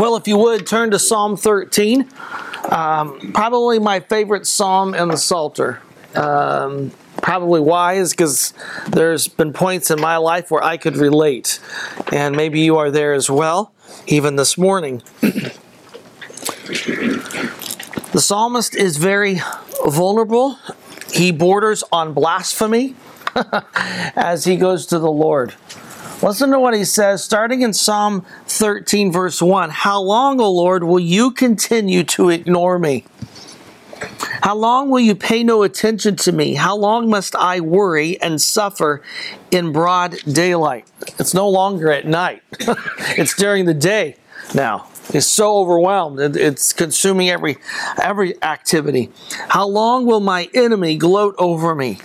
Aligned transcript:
Well, 0.00 0.16
if 0.16 0.26
you 0.26 0.38
would 0.38 0.66
turn 0.66 0.92
to 0.92 0.98
Psalm 0.98 1.36
13, 1.36 2.08
um, 2.70 3.32
probably 3.34 3.78
my 3.78 4.00
favorite 4.00 4.46
psalm 4.46 4.94
in 4.94 5.08
the 5.08 5.18
Psalter. 5.18 5.82
Um, 6.14 6.92
probably 7.20 7.60
why 7.60 7.96
is 7.96 8.12
because 8.12 8.54
there's 8.88 9.28
been 9.28 9.52
points 9.52 9.90
in 9.90 10.00
my 10.00 10.16
life 10.16 10.50
where 10.50 10.64
I 10.64 10.78
could 10.78 10.96
relate, 10.96 11.60
and 12.10 12.34
maybe 12.34 12.60
you 12.60 12.78
are 12.78 12.90
there 12.90 13.12
as 13.12 13.28
well, 13.28 13.74
even 14.06 14.36
this 14.36 14.56
morning. 14.56 15.02
the 15.20 15.52
psalmist 18.14 18.74
is 18.74 18.96
very 18.96 19.42
vulnerable. 19.84 20.56
He 21.12 21.30
borders 21.30 21.84
on 21.92 22.14
blasphemy 22.14 22.96
as 24.16 24.46
he 24.46 24.56
goes 24.56 24.86
to 24.86 24.98
the 24.98 25.12
Lord. 25.12 25.54
Listen 26.22 26.50
to 26.50 26.60
what 26.60 26.74
he 26.74 26.84
says, 26.84 27.24
starting 27.24 27.62
in 27.62 27.72
Psalm 27.72 28.26
13, 28.46 29.10
verse 29.10 29.40
1. 29.40 29.70
How 29.70 30.02
long, 30.02 30.38
O 30.38 30.52
Lord, 30.52 30.84
will 30.84 31.00
you 31.00 31.30
continue 31.30 32.04
to 32.04 32.28
ignore 32.28 32.78
me? 32.78 33.06
How 34.42 34.54
long 34.54 34.90
will 34.90 35.00
you 35.00 35.14
pay 35.14 35.42
no 35.42 35.62
attention 35.62 36.16
to 36.16 36.32
me? 36.32 36.54
How 36.54 36.76
long 36.76 37.08
must 37.08 37.34
I 37.34 37.60
worry 37.60 38.20
and 38.20 38.40
suffer 38.40 39.02
in 39.50 39.72
broad 39.72 40.18
daylight? 40.30 40.86
It's 41.18 41.32
no 41.32 41.48
longer 41.48 41.90
at 41.90 42.06
night, 42.06 42.42
it's 43.16 43.34
during 43.34 43.64
the 43.64 43.74
day 43.74 44.16
now. 44.54 44.88
It's 45.12 45.26
so 45.26 45.56
overwhelmed. 45.56 46.20
It's 46.36 46.72
consuming 46.72 47.30
every 47.30 47.56
every 48.00 48.40
activity. 48.42 49.10
How 49.48 49.66
long 49.66 50.06
will 50.06 50.20
my 50.20 50.48
enemy 50.54 50.96
gloat 50.96 51.34
over 51.38 51.74
me? 51.74 51.98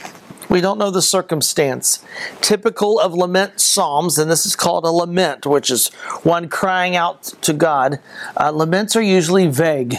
We 0.49 0.61
don't 0.61 0.77
know 0.77 0.91
the 0.91 1.01
circumstance. 1.01 2.03
Typical 2.41 2.99
of 2.99 3.13
lament 3.13 3.59
psalms, 3.59 4.17
and 4.17 4.29
this 4.29 4.45
is 4.45 4.55
called 4.55 4.85
a 4.85 4.89
lament, 4.89 5.45
which 5.45 5.69
is 5.69 5.87
one 6.23 6.49
crying 6.49 6.95
out 6.95 7.23
to 7.41 7.53
God. 7.53 7.99
Uh, 8.39 8.51
laments 8.51 8.95
are 8.95 9.01
usually 9.01 9.47
vague. 9.47 9.97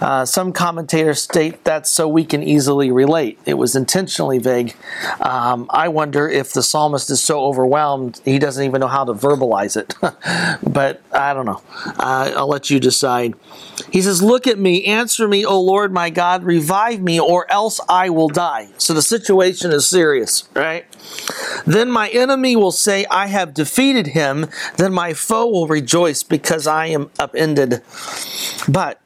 Uh, 0.00 0.24
some 0.24 0.52
commentators 0.52 1.22
state 1.22 1.64
that 1.64 1.86
so 1.86 2.08
we 2.08 2.24
can 2.24 2.42
easily 2.42 2.90
relate. 2.90 3.38
It 3.46 3.54
was 3.54 3.76
intentionally 3.76 4.38
vague. 4.38 4.74
Um, 5.20 5.66
I 5.70 5.88
wonder 5.88 6.28
if 6.28 6.52
the 6.52 6.62
psalmist 6.62 7.10
is 7.10 7.22
so 7.22 7.44
overwhelmed 7.44 8.20
he 8.24 8.38
doesn't 8.38 8.64
even 8.64 8.80
know 8.80 8.88
how 8.88 9.04
to 9.04 9.12
verbalize 9.12 9.76
it. 9.76 9.94
but 10.72 11.02
I 11.12 11.34
don't 11.34 11.46
know. 11.46 11.62
Uh, 11.98 12.32
I'll 12.36 12.48
let 12.48 12.70
you 12.70 12.80
decide. 12.80 13.34
He 13.90 14.02
says, 14.02 14.22
Look 14.22 14.46
at 14.46 14.58
me, 14.58 14.84
answer 14.84 15.28
me, 15.28 15.44
O 15.44 15.60
Lord 15.60 15.92
my 15.92 16.10
God, 16.10 16.44
revive 16.44 17.00
me, 17.00 17.20
or 17.20 17.50
else 17.50 17.80
I 17.88 18.10
will 18.10 18.28
die. 18.28 18.68
So 18.78 18.94
the 18.94 19.02
situation 19.02 19.70
is 19.70 19.86
serious, 19.86 20.48
right? 20.54 20.86
Then 21.66 21.90
my 21.90 22.08
enemy 22.08 22.56
will 22.56 22.72
say, 22.72 23.06
I 23.10 23.28
have 23.28 23.54
defeated 23.54 24.08
him. 24.08 24.46
Then 24.76 24.92
my 24.92 25.14
foe 25.14 25.46
will 25.46 25.66
rejoice 25.66 26.22
because 26.22 26.66
I 26.66 26.86
am 26.86 27.10
upended. 27.18 27.82
But 28.68 29.00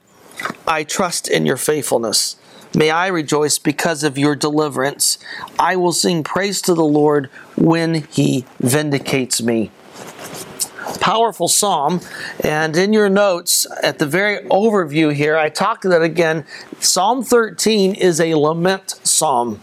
I 0.67 0.85
trust 0.85 1.29
in 1.29 1.47
your 1.47 1.57
faithfulness. 1.57 2.37
May 2.75 2.91
I 2.91 3.07
rejoice 3.07 3.59
because 3.59 4.05
of 4.05 4.19
your 4.19 4.37
deliverance. 4.37 5.19
I 5.59 5.77
will 5.77 5.93
sing 5.93 6.23
praise 6.23 6.61
to 6.63 6.75
the 6.75 6.85
Lord 6.85 7.27
when 7.57 8.07
he 8.11 8.45
vindicates 8.59 9.43
me. 9.43 9.71
Powerful 11.01 11.49
psalm. 11.49 12.01
And 12.45 12.77
in 12.77 12.93
your 12.93 13.09
notes, 13.09 13.67
at 13.83 13.99
the 13.99 14.07
very 14.07 14.45
overview 14.49 15.15
here, 15.15 15.37
I 15.37 15.49
talked 15.49 15.85
that 15.85 16.03
again. 16.03 16.45
Psalm 16.81 17.23
13 17.23 17.95
is 17.95 18.21
a 18.21 18.35
lament 18.35 19.01
psalm. 19.03 19.61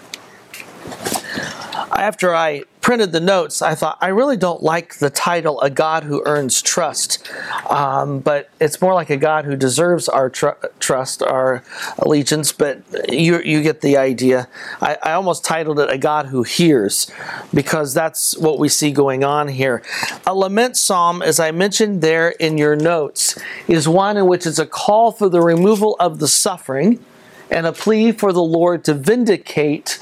After 1.98 2.36
I 2.36 2.64
printed 2.82 3.14
the 3.14 3.20
notes, 3.20 3.62
I 3.62 3.74
thought, 3.74 3.98
I 4.02 4.10
really 4.10 4.38
don't 4.38 4.62
like 4.62 4.96
the 4.96 5.10
title, 5.10 5.60
A 5.62 5.70
God 5.70 6.04
Who 6.04 6.22
Earns 6.26 6.62
Trust. 6.62 7.28
Um, 7.70 8.20
but 8.20 8.50
it's 8.60 8.82
more 8.82 8.94
like 8.94 9.10
a 9.10 9.18
God 9.18 9.46
who 9.46 9.56
deserves 9.56 10.08
our 10.08 10.30
tr- 10.30 10.50
trust, 10.80 11.24
our 11.24 11.64
allegiance, 11.98 12.52
but 12.52 12.84
you, 13.12 13.42
you 13.42 13.64
get 13.64 13.82
the 13.82 13.98
idea. 13.98 14.48
I, 14.82 14.98
I 15.02 15.12
almost 15.14 15.44
titled 15.44 15.80
it 15.80 15.90
A 15.90 15.98
God 15.98 16.28
Who 16.28 16.44
Hears, 16.44 17.10
because 17.54 17.94
that's 17.94 18.38
what 18.38 18.60
we 18.60 18.70
see 18.70 18.92
going 18.92 19.24
on 19.24 19.48
here. 19.48 19.82
A 20.28 20.36
lament 20.36 20.78
psalm, 20.78 21.22
as 21.22 21.40
I 21.40 21.52
mentioned 21.52 22.02
there 22.02 22.30
in 22.30 22.58
your 22.58 22.76
notes, 22.76 23.40
is 23.68 23.88
one 23.88 24.18
in 24.18 24.28
which 24.28 24.46
it's 24.46 24.60
a 24.60 24.66
call 24.68 25.12
for 25.12 25.30
the 25.30 25.42
removal 25.42 25.96
of 26.00 26.20
the 26.20 26.28
suffering 26.28 27.04
and 27.50 27.66
a 27.66 27.72
plea 27.72 28.12
for 28.12 28.34
the 28.34 28.44
Lord 28.44 28.84
to 28.84 28.94
vindicate 28.94 29.98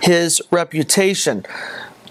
his 0.00 0.42
reputation 0.50 1.44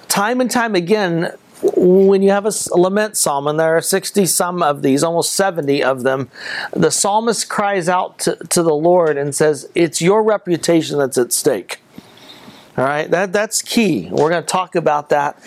time 0.09 0.41
and 0.41 0.51
time 0.51 0.75
again, 0.75 1.31
when 1.61 2.21
you 2.21 2.31
have 2.31 2.45
a 2.45 2.51
lament 2.71 3.15
psalm, 3.15 3.47
and 3.47 3.59
there 3.59 3.77
are 3.77 3.81
60 3.81 4.25
some 4.25 4.63
of 4.63 4.81
these, 4.81 5.03
almost 5.03 5.33
70 5.33 5.83
of 5.83 6.03
them, 6.03 6.29
the 6.73 6.89
psalmist 6.89 7.49
cries 7.49 7.87
out 7.87 8.19
to, 8.19 8.35
to 8.35 8.63
the 8.63 8.73
Lord 8.73 9.17
and 9.17 9.35
says, 9.35 9.69
It's 9.75 10.01
your 10.01 10.23
reputation 10.23 10.97
that's 10.97 11.17
at 11.17 11.31
stake. 11.31 11.79
All 12.77 12.85
right, 12.85 13.11
that, 13.11 13.33
that's 13.33 13.61
key. 13.61 14.07
We're 14.09 14.29
going 14.29 14.41
to 14.41 14.47
talk 14.47 14.73
about 14.73 15.09
that. 15.09 15.37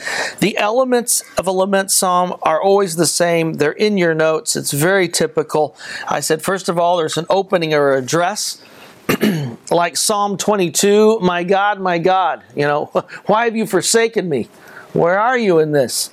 The 0.41 0.57
elements 0.59 1.23
of 1.39 1.47
a 1.47 1.51
lament 1.51 1.91
psalm 1.91 2.37
are 2.43 2.61
always 2.61 2.97
the 2.97 3.07
same. 3.07 3.55
They're 3.55 3.73
in 3.73 3.97
your 3.97 4.15
notes. 4.15 4.55
It's 4.55 4.73
very 4.73 5.09
typical. 5.09 5.75
I 6.07 6.21
said, 6.21 6.43
first 6.43 6.69
of 6.69 6.79
all, 6.79 6.99
there's 6.99 7.17
an 7.17 7.25
opening 7.31 7.73
or 7.73 7.95
address. 7.95 8.63
like 9.71 9.97
Psalm 9.97 10.37
22, 10.37 11.21
my 11.21 11.45
God, 11.45 11.81
my 11.81 11.99
God, 11.99 12.43
you 12.55 12.63
know, 12.63 12.87
why 13.27 13.45
have 13.45 13.57
you 13.57 13.67
forsaken 13.67 14.29
me? 14.29 14.49
Where 14.93 15.19
are 15.19 15.39
you 15.39 15.59
in 15.59 15.73
this? 15.73 16.13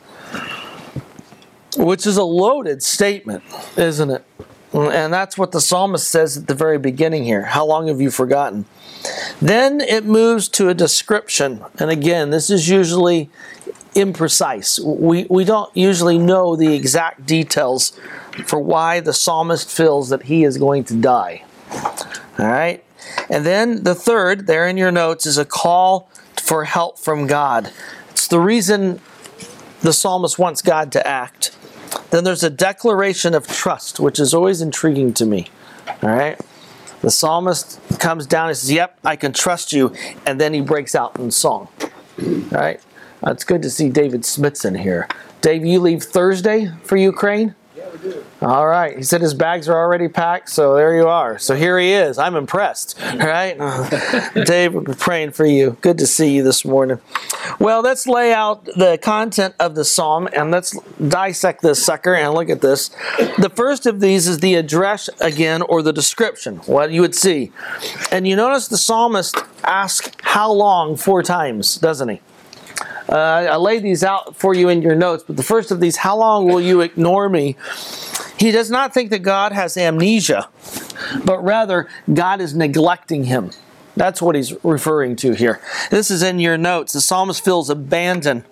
Which 1.78 2.08
is 2.08 2.18
a 2.18 2.24
loaded 2.24 2.82
statement, 2.82 3.44
isn't 3.78 4.10
it? 4.10 4.26
And 4.74 5.12
that's 5.12 5.38
what 5.38 5.52
the 5.52 5.62
psalmist 5.62 6.08
says 6.08 6.38
at 6.38 6.48
the 6.48 6.54
very 6.54 6.78
beginning 6.78 7.24
here. 7.24 7.44
How 7.44 7.66
long 7.66 7.88
have 7.88 8.00
you 8.00 8.12
forgotten? 8.12 8.66
Then 9.42 9.82
it 9.82 10.06
moves 10.06 10.48
to 10.50 10.70
a 10.70 10.74
description. 10.74 11.64
And 11.80 11.90
again, 11.90 12.30
this 12.30 12.50
is 12.50 12.70
usually 12.70 13.30
imprecise. 13.96 14.80
We, 14.84 15.26
we 15.30 15.44
don't 15.44 15.76
usually 15.76 16.20
know 16.20 16.56
the 16.56 16.74
exact 16.74 17.26
details 17.26 18.00
for 18.46 18.60
why 18.60 19.00
the 19.00 19.14
psalmist 19.14 19.70
feels 19.70 20.10
that 20.10 20.24
he 20.24 20.44
is 20.44 20.58
going 20.58 20.84
to 20.86 20.96
die. 20.96 21.44
All 22.38 22.48
right? 22.48 22.84
And 23.30 23.46
then 23.46 23.84
the 23.84 23.96
third, 23.96 24.48
there 24.48 24.68
in 24.68 24.78
your 24.78 24.92
notes, 24.92 25.26
is 25.26 25.38
a 25.38 25.46
call 25.46 26.10
for 26.42 26.66
help 26.66 26.98
from 26.98 27.28
God. 27.28 27.72
It's 28.12 28.28
the 28.28 28.40
reason 28.40 29.00
the 29.82 29.94
psalmist 29.94 30.38
wants 30.38 30.62
God 30.62 30.92
to 30.94 31.08
act. 31.08 31.56
Then 32.12 32.24
there's 32.24 32.44
a 32.44 32.50
declaration 32.50 33.34
of 33.34 33.48
trust, 33.48 34.00
which 34.00 34.20
is 34.20 34.34
always 34.34 34.62
intriguing 34.62 35.14
to 35.16 35.26
me. 35.26 35.48
All 36.04 36.10
right? 36.10 36.40
The 37.02 37.12
psalmist 37.12 37.80
comes 38.00 38.26
down 38.26 38.50
and 38.50 38.58
says, 38.58 38.72
Yep, 38.72 39.00
I 39.06 39.16
can 39.16 39.32
trust 39.32 39.72
you. 39.72 39.94
And 40.26 40.40
then 40.40 40.54
he 40.54 40.62
breaks 40.62 40.96
out 40.96 41.18
in 41.18 41.32
song. 41.32 41.70
All 42.22 42.28
right? 42.52 42.82
it's 43.24 43.44
good 43.44 43.62
to 43.62 43.70
see 43.70 43.90
David 43.90 44.26
Smithson 44.26 44.76
here. 44.76 45.08
Dave, 45.42 45.66
you 45.66 45.80
leave 45.80 46.04
Thursday 46.04 46.72
for 46.84 46.98
Ukraine? 46.98 47.56
All 48.42 48.66
right. 48.66 48.96
He 48.96 49.04
said 49.04 49.20
his 49.20 49.34
bags 49.34 49.68
are 49.68 49.78
already 49.78 50.08
packed, 50.08 50.50
so 50.50 50.74
there 50.76 50.96
you 50.96 51.08
are. 51.08 51.38
So 51.38 51.56
here 51.56 51.78
he 51.78 51.92
is. 51.92 52.18
I'm 52.18 52.36
impressed. 52.36 52.98
All 53.02 53.18
right. 53.18 53.58
Dave, 54.46 54.74
we're 54.74 54.94
praying 54.96 55.32
for 55.32 55.46
you. 55.46 55.78
Good 55.82 55.98
to 55.98 56.08
see 56.08 56.36
you 56.36 56.44
this 56.44 56.64
morning. 56.64 57.00
Well, 57.60 57.82
let's 57.82 58.08
lay 58.08 58.32
out 58.32 58.64
the 58.64 58.98
content 59.02 59.56
of 59.60 59.76
the 59.76 59.84
psalm 59.84 60.30
and 60.34 60.52
let's 60.52 60.78
dissect 61.06 61.62
this 61.62 61.84
sucker 61.86 62.16
and 62.16 62.34
look 62.34 62.50
at 62.50 62.62
this. 62.62 62.90
The 63.38 63.52
first 63.54 63.86
of 63.86 64.00
these 64.00 64.28
is 64.28 64.40
the 64.40 64.56
address 64.56 65.10
again 65.20 65.62
or 65.62 65.82
the 65.82 65.92
description, 65.92 66.58
what 66.60 66.92
you 66.92 67.02
would 67.02 67.16
see. 67.16 67.52
And 68.10 68.26
you 68.26 68.38
notice 68.38 68.70
the 68.70 68.78
psalmist 68.78 69.36
asks 69.66 70.12
how 70.22 70.50
long 70.52 70.96
four 70.96 71.24
times, 71.24 71.76
doesn't 71.76 72.08
he? 72.08 72.22
Uh, 73.12 73.48
I 73.52 73.56
laid 73.56 73.82
these 73.82 74.04
out 74.04 74.36
for 74.36 74.54
you 74.54 74.70
in 74.70 74.82
your 74.82 74.96
notes, 74.96 75.24
but 75.26 75.36
the 75.36 75.44
first 75.44 75.72
of 75.72 75.80
these, 75.80 75.98
how 75.98 76.16
long 76.16 76.48
will 76.48 76.62
you 76.62 76.82
ignore 76.82 77.28
me? 77.28 77.56
He 78.38 78.52
does 78.52 78.70
not 78.70 78.94
think 78.94 79.10
that 79.10 79.20
God 79.20 79.52
has 79.52 79.76
amnesia, 79.76 80.48
but 81.26 81.44
rather 81.44 81.88
God 82.14 82.40
is 82.40 82.56
neglecting 82.56 83.24
him. 83.26 83.52
That's 83.96 84.22
what 84.22 84.36
he's 84.36 84.54
referring 84.64 85.16
to 85.18 85.34
here. 85.34 85.60
This 85.90 86.12
is 86.12 86.24
in 86.24 86.40
your 86.40 86.58
notes. 86.58 86.94
The 86.94 87.02
psalmist 87.02 87.44
feels 87.44 87.70
abandoned. 87.70 88.46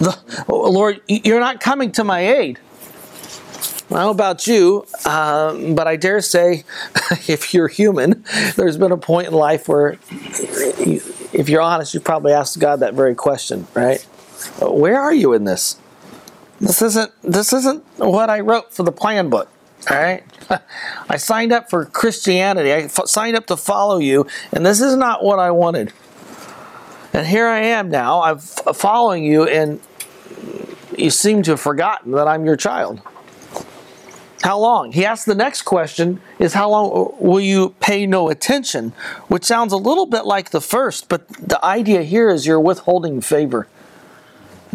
The, 0.00 0.18
oh, 0.48 0.70
Lord, 0.70 1.00
you're 1.06 1.40
not 1.40 1.60
coming 1.60 1.92
to 1.92 2.04
my 2.04 2.20
aid. 2.20 2.58
I 3.90 3.98
don't 3.98 4.06
know 4.06 4.10
about 4.10 4.46
you, 4.46 4.86
um, 5.06 5.74
but 5.74 5.86
I 5.86 5.96
dare 5.96 6.20
say, 6.20 6.64
if 7.28 7.54
you're 7.54 7.68
human, 7.68 8.24
there's 8.56 8.76
been 8.76 8.92
a 8.92 8.96
point 8.96 9.28
in 9.28 9.34
life 9.34 9.68
where, 9.68 9.98
if 11.34 11.48
you're 11.48 11.60
honest, 11.60 11.92
you 11.94 12.00
probably 12.00 12.32
asked 12.32 12.58
God 12.58 12.80
that 12.80 12.94
very 12.94 13.14
question, 13.14 13.66
right? 13.74 14.00
Where 14.60 15.00
are 15.00 15.12
you 15.14 15.32
in 15.32 15.44
this? 15.44 15.76
This 16.60 16.80
isn't 16.80 17.10
this 17.22 17.52
isn't 17.52 17.84
what 17.98 18.30
I 18.30 18.40
wrote 18.40 18.72
for 18.72 18.84
the 18.84 18.92
plan 18.92 19.28
book. 19.28 19.50
All 19.90 19.96
right, 19.96 20.22
I 21.08 21.16
signed 21.16 21.52
up 21.52 21.68
for 21.68 21.84
Christianity. 21.84 22.72
I 22.72 22.82
f- 22.82 23.06
signed 23.06 23.36
up 23.36 23.46
to 23.46 23.56
follow 23.56 23.98
you, 23.98 24.26
and 24.52 24.64
this 24.64 24.80
is 24.80 24.96
not 24.96 25.22
what 25.22 25.38
I 25.38 25.50
wanted. 25.50 25.92
And 27.12 27.26
here 27.26 27.46
I 27.46 27.60
am 27.60 27.90
now. 27.90 28.22
I'm 28.22 28.36
f- 28.36 28.76
following 28.76 29.24
you, 29.24 29.44
and 29.44 29.80
you 30.96 31.10
seem 31.10 31.42
to 31.42 31.52
have 31.52 31.60
forgotten 31.60 32.12
that 32.12 32.28
I'm 32.28 32.46
your 32.46 32.56
child. 32.56 33.00
How 34.44 34.58
long? 34.58 34.92
He 34.92 35.06
asks 35.06 35.24
the 35.24 35.34
next 35.34 35.62
question 35.62 36.20
is 36.38 36.52
how 36.52 36.68
long 36.68 37.16
will 37.18 37.40
you 37.40 37.70
pay 37.80 38.06
no 38.06 38.28
attention? 38.28 38.92
Which 39.28 39.42
sounds 39.42 39.72
a 39.72 39.78
little 39.78 40.04
bit 40.04 40.26
like 40.26 40.50
the 40.50 40.60
first, 40.60 41.08
but 41.08 41.26
the 41.28 41.64
idea 41.64 42.02
here 42.02 42.28
is 42.28 42.46
you're 42.46 42.60
withholding 42.60 43.22
favor. 43.22 43.66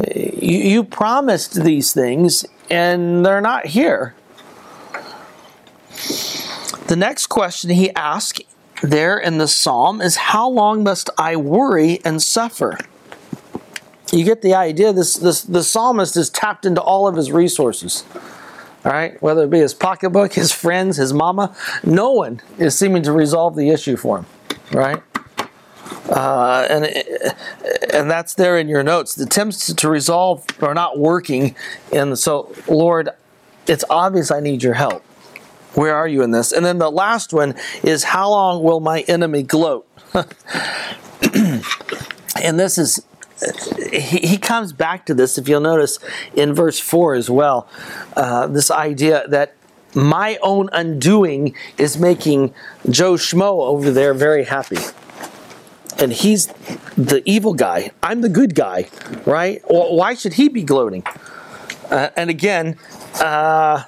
You, 0.03 0.57
you 0.57 0.83
promised 0.83 1.63
these 1.63 1.93
things 1.93 2.47
and 2.71 3.23
they're 3.23 3.41
not 3.41 3.67
here. 3.67 4.15
The 6.87 6.95
next 6.97 7.27
question 7.27 7.69
he 7.69 7.93
asks 7.93 8.41
there 8.81 9.19
in 9.19 9.37
the 9.37 9.47
psalm 9.47 10.01
is 10.01 10.15
how 10.15 10.49
long 10.49 10.83
must 10.83 11.11
I 11.15 11.35
worry 11.35 11.99
and 12.03 12.23
suffer? 12.23 12.75
You 14.11 14.25
get 14.25 14.41
the 14.41 14.55
idea. 14.55 14.93
This, 14.93 15.13
this 15.13 15.43
the 15.43 15.63
psalmist 15.63 16.17
is 16.17 16.31
tapped 16.31 16.65
into 16.65 16.81
all 16.81 17.07
of 17.07 17.15
his 17.15 17.31
resources. 17.31 18.03
All 18.89 18.95
right, 18.95 19.21
whether 19.21 19.43
it 19.43 19.51
be 19.51 19.59
his 19.59 19.75
pocketbook, 19.75 20.33
his 20.33 20.51
friends, 20.51 20.97
his 20.97 21.13
mama, 21.13 21.55
no 21.83 22.11
one 22.11 22.41
is 22.57 22.75
seeming 22.75 23.03
to 23.03 23.11
resolve 23.11 23.55
the 23.55 23.69
issue 23.69 23.95
for 23.95 24.17
him. 24.17 24.25
Right, 24.71 25.03
uh, 26.09 26.65
and 26.67 26.85
and 27.93 28.09
that's 28.09 28.33
there 28.33 28.57
in 28.57 28.67
your 28.67 28.81
notes. 28.81 29.13
The 29.13 29.25
attempts 29.25 29.71
to 29.71 29.89
resolve 29.89 30.43
are 30.63 30.73
not 30.73 30.97
working, 30.97 31.55
and 31.93 32.17
so 32.17 32.51
Lord, 32.67 33.09
it's 33.67 33.83
obvious 33.91 34.31
I 34.31 34.39
need 34.39 34.63
your 34.63 34.73
help. 34.73 35.03
Where 35.75 35.95
are 35.95 36.07
you 36.07 36.23
in 36.23 36.31
this? 36.31 36.51
And 36.51 36.65
then 36.65 36.79
the 36.79 36.89
last 36.89 37.31
one 37.31 37.53
is 37.83 38.05
how 38.05 38.31
long 38.31 38.63
will 38.63 38.79
my 38.79 39.01
enemy 39.01 39.43
gloat? 39.43 39.87
and 41.35 42.59
this 42.59 42.79
is 42.79 43.05
he, 43.91 44.19
he 44.19 44.37
comes 44.37 44.73
back 44.73 45.05
to 45.05 45.13
this, 45.13 45.37
if 45.37 45.47
you'll 45.47 45.61
notice 45.61 45.99
in 46.35 46.53
verse 46.53 46.79
4 46.79 47.15
as 47.15 47.29
well, 47.29 47.67
uh, 48.15 48.47
this 48.47 48.69
idea 48.71 49.27
that 49.27 49.55
my 49.95 50.37
own 50.41 50.69
undoing 50.71 51.55
is 51.77 51.97
making 51.97 52.53
Joe 52.89 53.13
Schmo 53.13 53.61
over 53.61 53.91
there 53.91 54.13
very 54.13 54.45
happy. 54.45 54.77
And 55.97 56.13
he's 56.13 56.47
the 56.95 57.21
evil 57.25 57.53
guy. 57.53 57.91
I'm 58.01 58.21
the 58.21 58.29
good 58.29 58.55
guy, 58.55 58.89
right? 59.25 59.61
Well, 59.69 59.95
why 59.95 60.13
should 60.13 60.33
he 60.33 60.47
be 60.47 60.63
gloating? 60.63 61.03
Uh, 61.89 62.09
and 62.15 62.29
again, 62.29 62.77
uh, 63.15 63.83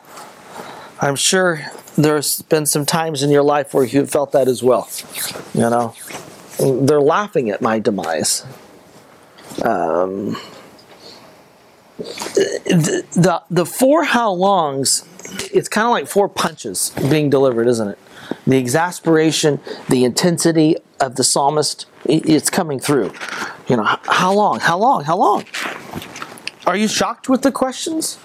I'm 1.00 1.16
sure 1.16 1.62
there's 1.96 2.42
been 2.44 2.66
some 2.66 2.86
times 2.86 3.22
in 3.22 3.30
your 3.30 3.44
life 3.44 3.74
where 3.74 3.86
you 3.86 4.06
felt 4.06 4.32
that 4.32 4.48
as 4.48 4.64
well. 4.64 4.90
You 5.54 5.62
know, 5.62 5.94
they're 6.60 7.02
laughing 7.02 7.50
at 7.50 7.62
my 7.62 7.80
demise 7.80 8.46
um, 9.64 10.38
the, 11.98 13.44
the, 13.50 13.66
four 13.66 14.04
how 14.04 14.32
longs, 14.32 15.06
it's 15.54 15.68
kind 15.68 15.86
of 15.86 15.92
like 15.92 16.08
four 16.08 16.28
punches 16.30 16.92
being 17.10 17.30
delivered, 17.30 17.68
isn't 17.68 17.88
it? 17.88 18.00
The 18.48 18.58
exasperation, 18.58 19.60
the 19.90 20.04
intensity 20.04 20.78
of 21.00 21.16
the 21.16 21.24
psalmist, 21.24 21.86
it's 22.06 22.50
coming 22.50 22.80
through. 22.80 23.12
You 23.68 23.78
know, 23.78 23.84
how 23.84 24.34
long? 24.34 24.60
How 24.60 24.78
long? 24.78 25.04
How 25.04 25.18
long? 25.18 25.46
Are 26.66 26.76
you 26.76 26.88
shocked 26.88 27.28
with 27.28 27.42
the 27.42 27.52
questions? 27.52 28.18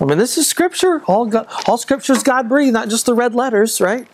I 0.00 0.04
mean, 0.04 0.18
this 0.18 0.38
is 0.38 0.46
scripture. 0.46 1.02
All, 1.06 1.26
God, 1.26 1.46
all 1.66 1.76
scripture 1.76 2.12
is 2.12 2.22
God 2.22 2.48
breathed, 2.48 2.72
not 2.72 2.88
just 2.88 3.06
the 3.06 3.14
red 3.14 3.34
letters, 3.34 3.80
right? 3.80 4.06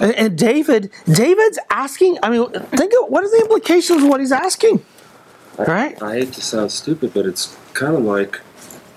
And, 0.00 0.14
and 0.14 0.38
David, 0.38 0.90
David's 1.06 1.58
asking. 1.70 2.18
I 2.22 2.30
mean, 2.30 2.50
think 2.50 2.92
of 3.00 3.08
what 3.08 3.24
are 3.24 3.30
the 3.30 3.40
implications 3.42 4.02
of 4.02 4.08
what 4.08 4.20
he's 4.20 4.32
asking, 4.32 4.84
I, 5.58 5.64
right? 5.64 6.02
I 6.02 6.14
hate 6.16 6.32
to 6.34 6.42
sound 6.42 6.72
stupid, 6.72 7.14
but 7.14 7.26
it's 7.26 7.56
kind 7.74 7.94
of 7.94 8.02
like 8.02 8.40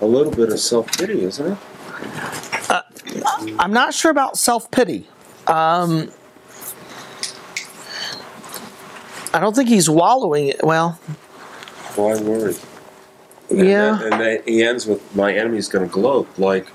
a 0.00 0.06
little 0.06 0.32
bit 0.32 0.50
of 0.50 0.58
self 0.60 0.86
pity, 0.98 1.22
isn't 1.24 1.52
it? 1.52 1.58
Uh, 2.70 2.82
I'm 3.58 3.72
not 3.72 3.94
sure 3.94 4.10
about 4.10 4.36
self 4.38 4.70
pity. 4.70 5.06
Um, 5.46 6.10
I 9.32 9.40
don't 9.40 9.54
think 9.54 9.68
he's 9.68 9.88
wallowing. 9.88 10.48
it. 10.48 10.60
Well, 10.62 10.92
why 11.94 12.20
worry? 12.20 12.54
And 13.50 13.66
yeah, 13.66 13.98
then, 14.00 14.12
and 14.12 14.20
then 14.20 14.42
he 14.46 14.62
ends 14.62 14.86
with 14.86 15.14
my 15.16 15.32
enemy's 15.32 15.68
going 15.68 15.88
to 15.88 15.92
gloat. 15.92 16.28
Like 16.38 16.66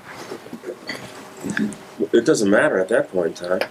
it 2.14 2.24
doesn't 2.24 2.48
matter 2.48 2.78
at 2.78 2.88
that 2.88 3.08
point 3.08 3.40
in 3.40 3.48
time. 3.48 3.68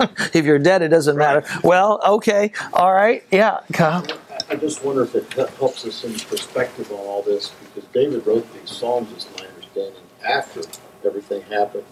if 0.32 0.44
you're 0.44 0.60
dead, 0.60 0.80
it 0.80 0.88
doesn't 0.88 1.16
right. 1.16 1.42
matter. 1.42 1.60
Well, 1.64 2.00
okay, 2.06 2.52
all 2.72 2.94
right, 2.94 3.24
yeah, 3.32 3.60
Kyle. 3.72 4.06
I 4.48 4.54
just 4.54 4.84
wonder 4.84 5.02
if 5.02 5.14
it 5.14 5.32
helps 5.32 5.84
us 5.84 6.04
in 6.04 6.14
perspective 6.14 6.90
on 6.92 6.98
all 6.98 7.22
this 7.22 7.50
because 7.50 7.88
David 7.90 8.26
wrote 8.26 8.50
these 8.54 8.70
psalms, 8.70 9.12
as 9.14 9.26
my 9.36 9.46
understanding, 9.46 10.02
after 10.24 10.62
everything 11.04 11.42
happened. 11.42 11.84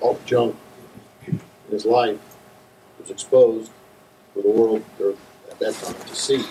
All 0.00 0.14
the 0.14 0.24
junk 0.24 0.56
in 1.26 1.40
his 1.70 1.86
life 1.86 2.18
was 2.98 3.10
exposed 3.10 3.70
for 4.34 4.42
the 4.42 4.50
world 4.50 4.84
or 5.00 5.14
at 5.50 5.58
that 5.60 5.74
time 5.74 5.94
to 5.94 6.14
see. 6.14 6.44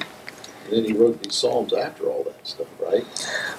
And 0.74 0.84
then 0.84 0.92
he 0.92 0.98
wrote 0.98 1.22
these 1.22 1.36
psalms 1.36 1.72
after 1.72 2.08
all 2.08 2.24
that 2.24 2.48
stuff, 2.48 2.66
right? 2.82 3.06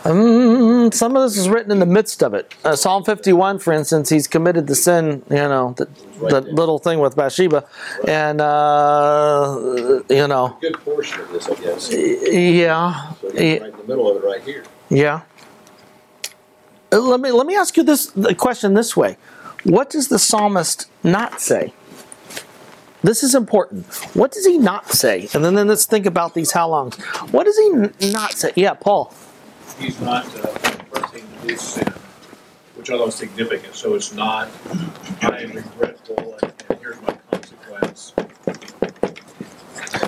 Um, 0.05 0.91
some 0.91 1.17
of 1.17 1.23
this 1.23 1.39
is 1.39 1.49
written 1.49 1.71
in 1.71 1.79
the 1.79 1.87
midst 1.87 2.25
of 2.25 2.35
it. 2.35 2.53
Uh, 2.65 2.75
Psalm 2.75 3.05
51, 3.05 3.61
for 3.61 3.73
instance, 3.73 4.09
he's 4.09 4.27
committed 4.27 4.67
the 4.67 4.75
sin, 4.75 5.23
you 5.31 5.37
know, 5.37 5.75
the, 5.77 5.89
right 6.19 6.31
the 6.31 6.41
little 6.41 6.81
thing 6.81 6.99
with 6.99 7.15
Bathsheba. 7.15 7.69
Right. 8.01 8.09
And, 8.09 8.41
uh, 8.41 10.03
you 10.11 10.27
know. 10.27 10.57
A 10.59 10.61
good 10.61 10.75
portion 10.81 11.21
of 11.21 11.31
this, 11.31 11.49
I 11.49 11.55
guess. 11.55 11.93
Yeah. 11.93 13.13
So 13.13 13.29
right 13.29 13.39
in 13.39 13.77
the 13.77 13.85
middle 13.87 14.11
of 14.11 14.17
it 14.17 14.27
right 14.27 14.43
here. 14.43 14.65
Yeah. 14.91 15.21
Uh, 16.91 16.99
let 16.99 17.21
me, 17.21 17.31
let 17.31 17.47
me 17.47 17.55
ask 17.55 17.77
you 17.77 17.85
this 17.85 18.07
the 18.07 18.35
question 18.35 18.75
this 18.75 18.97
way 18.97 19.17
What 19.63 19.89
does 19.89 20.09
the 20.09 20.19
psalmist 20.19 20.91
not 21.05 21.41
say? 21.41 21.73
This 23.05 23.23
is 23.23 23.35
important. 23.35 23.85
What 24.15 24.33
does 24.33 24.47
he 24.47 24.57
not 24.57 24.91
say? 24.91 25.29
And 25.35 25.45
then, 25.45 25.55
then 25.57 25.69
let's 25.69 25.85
think 25.85 26.07
about 26.07 26.33
these 26.33 26.53
how 26.53 26.71
longs. 26.71 26.97
What 27.33 27.45
does 27.45 27.59
he 27.59 28.11
not 28.11 28.33
say? 28.33 28.51
Yeah, 28.57 28.73
Paul. 28.73 29.13
He's 29.79 30.01
not 30.01 30.25
uh, 30.43 31.09
his 31.43 31.61
sin, 31.61 31.93
which 32.77 32.89
I 32.89 32.97
thought 32.97 33.05
was 33.05 33.15
significant. 33.15 33.75
So 33.75 33.95
it's 33.95 34.15
not, 34.15 34.49
I 35.21 35.43
am 35.43 35.53
regretful 35.53 36.39
and, 36.43 36.53
and 36.71 36.79
here's 36.81 36.99
my 37.03 37.15
consequence. 37.31 38.15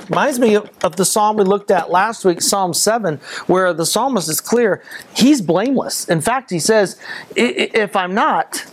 Reminds 0.09 0.39
me 0.39 0.55
of, 0.55 0.71
of 0.83 0.97
the 0.97 1.05
psalm 1.05 1.37
we 1.37 1.45
looked 1.45 1.71
at 1.71 1.91
last 1.91 2.25
week, 2.25 2.41
Psalm 2.41 2.73
7, 2.73 3.21
where 3.47 3.75
the 3.75 3.85
psalmist 3.85 4.31
is 4.31 4.41
clear. 4.41 4.83
He's 5.15 5.43
blameless. 5.43 6.09
In 6.09 6.23
fact, 6.23 6.49
he 6.49 6.61
says, 6.61 6.99
If 7.35 7.95
I'm 7.95 8.15
not, 8.15 8.65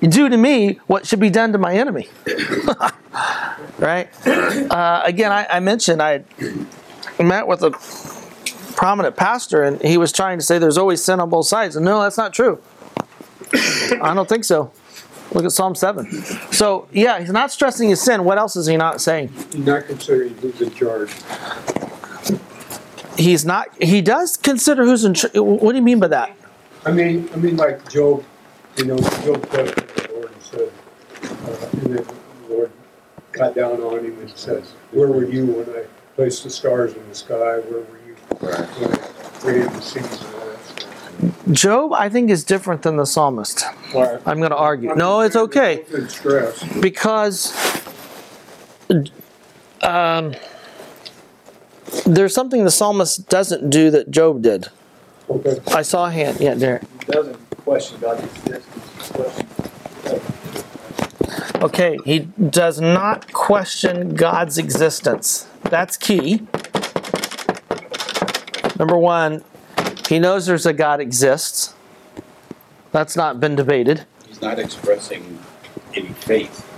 do 0.00 0.28
to 0.28 0.36
me 0.36 0.80
what 0.86 1.06
should 1.06 1.20
be 1.20 1.30
done 1.30 1.52
to 1.52 1.58
my 1.58 1.74
enemy. 1.74 2.08
right? 3.78 4.08
Uh, 4.26 5.02
again, 5.04 5.32
I, 5.32 5.46
I, 5.50 5.60
mentioned 5.60 6.02
I 6.02 6.24
met 7.18 7.46
with 7.46 7.62
a 7.62 7.70
prominent 8.76 9.16
pastor, 9.16 9.62
and 9.62 9.80
he 9.82 9.96
was 9.96 10.12
trying 10.12 10.38
to 10.38 10.44
say 10.44 10.58
there's 10.58 10.78
always 10.78 11.02
sin 11.02 11.20
on 11.20 11.30
both 11.30 11.46
sides. 11.46 11.76
And 11.76 11.84
no, 11.84 12.02
that's 12.02 12.18
not 12.18 12.32
true. 12.32 12.60
I 13.52 14.12
don't 14.14 14.28
think 14.28 14.44
so. 14.44 14.72
Look 15.32 15.44
at 15.44 15.52
Psalm 15.52 15.74
7. 15.74 16.10
So, 16.52 16.88
yeah, 16.92 17.18
he's 17.18 17.30
not 17.30 17.50
stressing 17.50 17.88
his 17.88 18.02
sin. 18.02 18.24
What 18.24 18.38
else 18.38 18.54
is 18.54 18.66
he 18.66 18.76
not 18.76 19.00
saying? 19.00 19.28
He's 19.28 19.56
not 19.56 19.86
considering 19.86 20.34
who's 20.34 20.60
in 20.60 20.74
charge. 20.74 21.10
He's 23.16 23.44
not, 23.44 23.68
he 23.82 24.02
does 24.02 24.36
consider 24.36 24.84
who's 24.84 25.04
in 25.04 25.14
charge. 25.14 25.34
What 25.34 25.72
do 25.72 25.76
you 25.76 25.82
mean 25.82 26.00
by 26.00 26.08
that? 26.08 26.36
I 26.84 26.90
mean, 26.90 27.30
I 27.32 27.36
mean, 27.36 27.56
like 27.56 27.88
Job 27.90 28.24
you 28.76 28.84
know, 28.86 28.98
Job 28.98 29.48
questioned 29.48 29.88
the 29.88 30.08
Lord 30.12 30.32
and 30.32 30.42
said, 30.42 30.72
uh, 31.22 31.68
and 31.72 31.82
then 31.82 32.04
the 32.04 32.54
Lord 32.54 32.70
got 33.32 33.54
down 33.54 33.80
on 33.80 34.04
him 34.04 34.18
and 34.18 34.30
says, 34.30 34.70
Where 34.92 35.08
were 35.08 35.24
you 35.24 35.46
when 35.46 35.68
I 35.76 35.84
placed 36.16 36.44
the 36.44 36.50
stars 36.50 36.94
in 36.94 37.08
the 37.08 37.14
sky? 37.14 37.58
Where 37.58 37.80
were 37.80 37.98
you 38.06 38.14
when 38.38 38.54
I 38.54 38.66
created 39.40 39.70
the 39.70 39.80
seas 39.80 40.04
and 40.04 40.34
all 40.34 40.46
that 40.46 40.64
stuff? 40.64 41.52
Job, 41.52 41.92
I 41.92 42.08
think, 42.08 42.30
is 42.30 42.44
different 42.44 42.82
than 42.82 42.96
the 42.96 43.06
psalmist. 43.06 43.64
I'm 43.94 44.38
going 44.38 44.50
to 44.50 44.56
argue. 44.56 44.94
No, 44.94 45.20
it's 45.20 45.36
okay. 45.36 45.84
Because 46.80 47.52
um, 49.82 50.34
there's 52.06 52.34
something 52.34 52.64
the 52.64 52.70
psalmist 52.70 53.28
doesn't 53.28 53.70
do 53.70 53.90
that 53.90 54.10
Job 54.10 54.42
did. 54.42 54.68
Okay. 55.28 55.60
I 55.68 55.82
saw 55.82 56.06
a 56.06 56.10
hand. 56.10 56.40
Yeah, 56.40 56.54
Derek. 56.54 56.82
He 57.06 57.12
doesn't 57.12 57.38
question 57.64 58.00
God's 58.00 58.24
existence. 58.24 59.42
Okay, 61.62 61.98
he 62.04 62.18
does 62.18 62.80
not 62.80 63.32
question 63.32 64.14
God's 64.14 64.58
existence. 64.58 65.46
That's 65.62 65.96
key. 65.96 66.46
Number 68.78 68.96
one, 68.96 69.44
he 70.08 70.18
knows 70.18 70.46
there's 70.46 70.66
a 70.66 70.72
God 70.72 71.00
exists. 71.00 71.74
That's 72.90 73.16
not 73.16 73.38
been 73.38 73.54
debated. 73.54 74.04
He's 74.26 74.42
not 74.42 74.58
expressing 74.58 75.38
any 75.94 76.08
faith. 76.08 76.68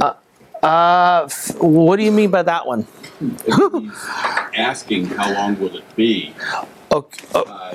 Uh, 0.00 0.14
uh, 0.62 1.28
what 1.58 1.96
do 1.96 2.02
you 2.02 2.12
mean 2.12 2.30
by 2.30 2.42
that 2.42 2.66
one? 2.66 2.86
He's 3.20 4.06
asking 4.54 5.06
how 5.06 5.32
long 5.32 5.58
will 5.58 5.76
it 5.76 5.96
be. 5.96 6.34
Okay. 6.92 7.26
Uh, 7.34 7.74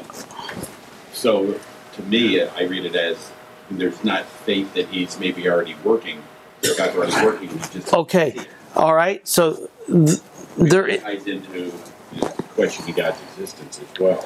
So 1.19 1.59
to 1.93 2.01
me, 2.03 2.41
I 2.41 2.61
read 2.61 2.85
it 2.85 2.95
as 2.95 3.31
there's 3.69 4.01
not 4.05 4.25
faith 4.25 4.73
that 4.75 4.87
he's 4.87 5.19
maybe 5.19 5.49
already 5.49 5.75
working. 5.83 6.23
God's 6.77 6.95
already 6.95 7.25
working. 7.25 7.49
Just 7.71 7.93
Okay. 7.93 8.35
All 8.73 8.93
right. 8.93 9.27
So 9.27 9.69
th- 9.87 10.19
there, 10.57 10.87
It 10.87 11.01
ties 11.01 11.27
into 11.27 11.73
you 12.13 12.21
know, 12.21 12.27
questioning 12.55 12.95
God's 12.95 13.21
existence 13.21 13.81
as 13.81 13.99
well. 13.99 14.25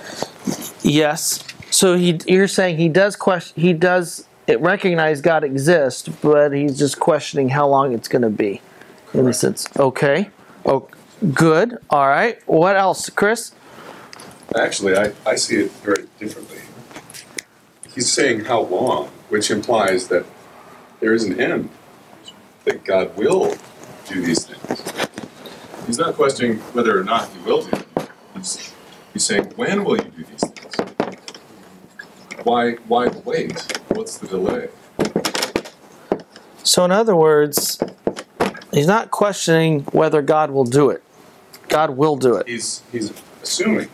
yes. 0.84 1.44
So 1.72 1.98
he, 1.98 2.20
you're 2.28 2.48
saying 2.48 2.78
he 2.78 2.90
does 2.90 3.16
question, 3.16 3.60
he 3.60 3.74
does 3.74 4.28
it 4.46 4.60
recognize 4.62 5.22
God 5.22 5.44
exists, 5.44 6.08
but 6.08 6.52
he's 6.52 6.78
just 6.78 7.00
questioning 7.00 7.50
how 7.50 7.68
long 7.68 7.94
it's 7.94 8.08
going 8.08 8.22
to 8.22 8.30
be. 8.30 8.62
In 9.16 9.28
a 9.28 9.34
sense. 9.34 9.68
Okay. 9.78 10.30
Oh, 10.66 10.88
good. 11.34 11.78
All 11.90 12.08
right. 12.08 12.40
What 12.48 12.76
else, 12.76 13.10
Chris? 13.10 13.52
Actually, 14.56 14.96
I, 14.98 15.14
I 15.26 15.36
see 15.36 15.56
it 15.62 15.72
very 15.72 16.06
differently. 16.20 16.60
He's 17.96 18.12
saying 18.12 18.46
how 18.46 18.62
long, 18.62 19.10
which 19.30 19.52
implies 19.52 20.08
that 20.08 20.26
there 21.00 21.14
is 21.14 21.26
an 21.26 21.40
end, 21.40 21.70
that 22.66 22.84
God 22.84 23.16
will 23.16 23.56
do 24.08 24.22
these 24.22 24.46
things. 24.46 24.84
He's 25.86 26.00
not 26.00 26.16
questioning 26.16 26.58
whether 26.74 27.00
or 27.00 27.04
not 27.04 27.30
he 27.30 27.40
will 27.40 27.62
do 27.62 27.72
them. 27.72 27.86
He's, 28.36 28.74
he's 29.14 29.26
saying, 29.26 29.54
when 29.56 29.84
will 29.84 29.98
you 29.98 30.10
do 30.10 30.24
these 30.24 30.50
things? 30.50 30.76
Why, 32.44 32.74
why 32.88 33.10
wait? 33.26 33.80
What's 33.90 34.18
the 34.18 34.28
delay? 34.28 34.70
So, 36.64 36.86
in 36.86 36.92
other 36.92 37.16
words, 37.16 37.78
he's 38.72 38.88
not 38.88 39.12
questioning 39.12 39.82
whether 39.92 40.22
God 40.22 40.50
will 40.50 40.64
do 40.64 40.90
it. 40.90 41.04
God 41.68 41.92
will 41.92 42.16
do 42.16 42.38
it. 42.38 42.48
He's, 42.48 42.82
he's 42.92 43.14
assuming, 43.44 43.90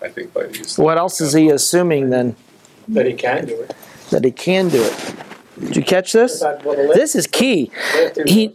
I 0.00 0.08
think, 0.08 0.32
by 0.32 0.46
these. 0.46 0.78
What 0.78 0.96
else 0.96 1.20
is 1.20 1.34
he 1.34 1.50
assuming 1.50 2.10
then 2.10 2.36
That 2.88 3.06
he 3.06 3.14
can 3.14 3.46
do 3.46 3.60
it. 3.60 3.74
that 4.10 4.24
he 4.24 4.30
can 4.30 4.68
do 4.68 4.82
it? 4.82 5.14
Did 5.58 5.76
you 5.76 5.84
catch 5.84 6.12
this? 6.12 6.40
This 6.94 7.14
is 7.14 7.26
key. 7.28 7.70
He, 8.26 8.48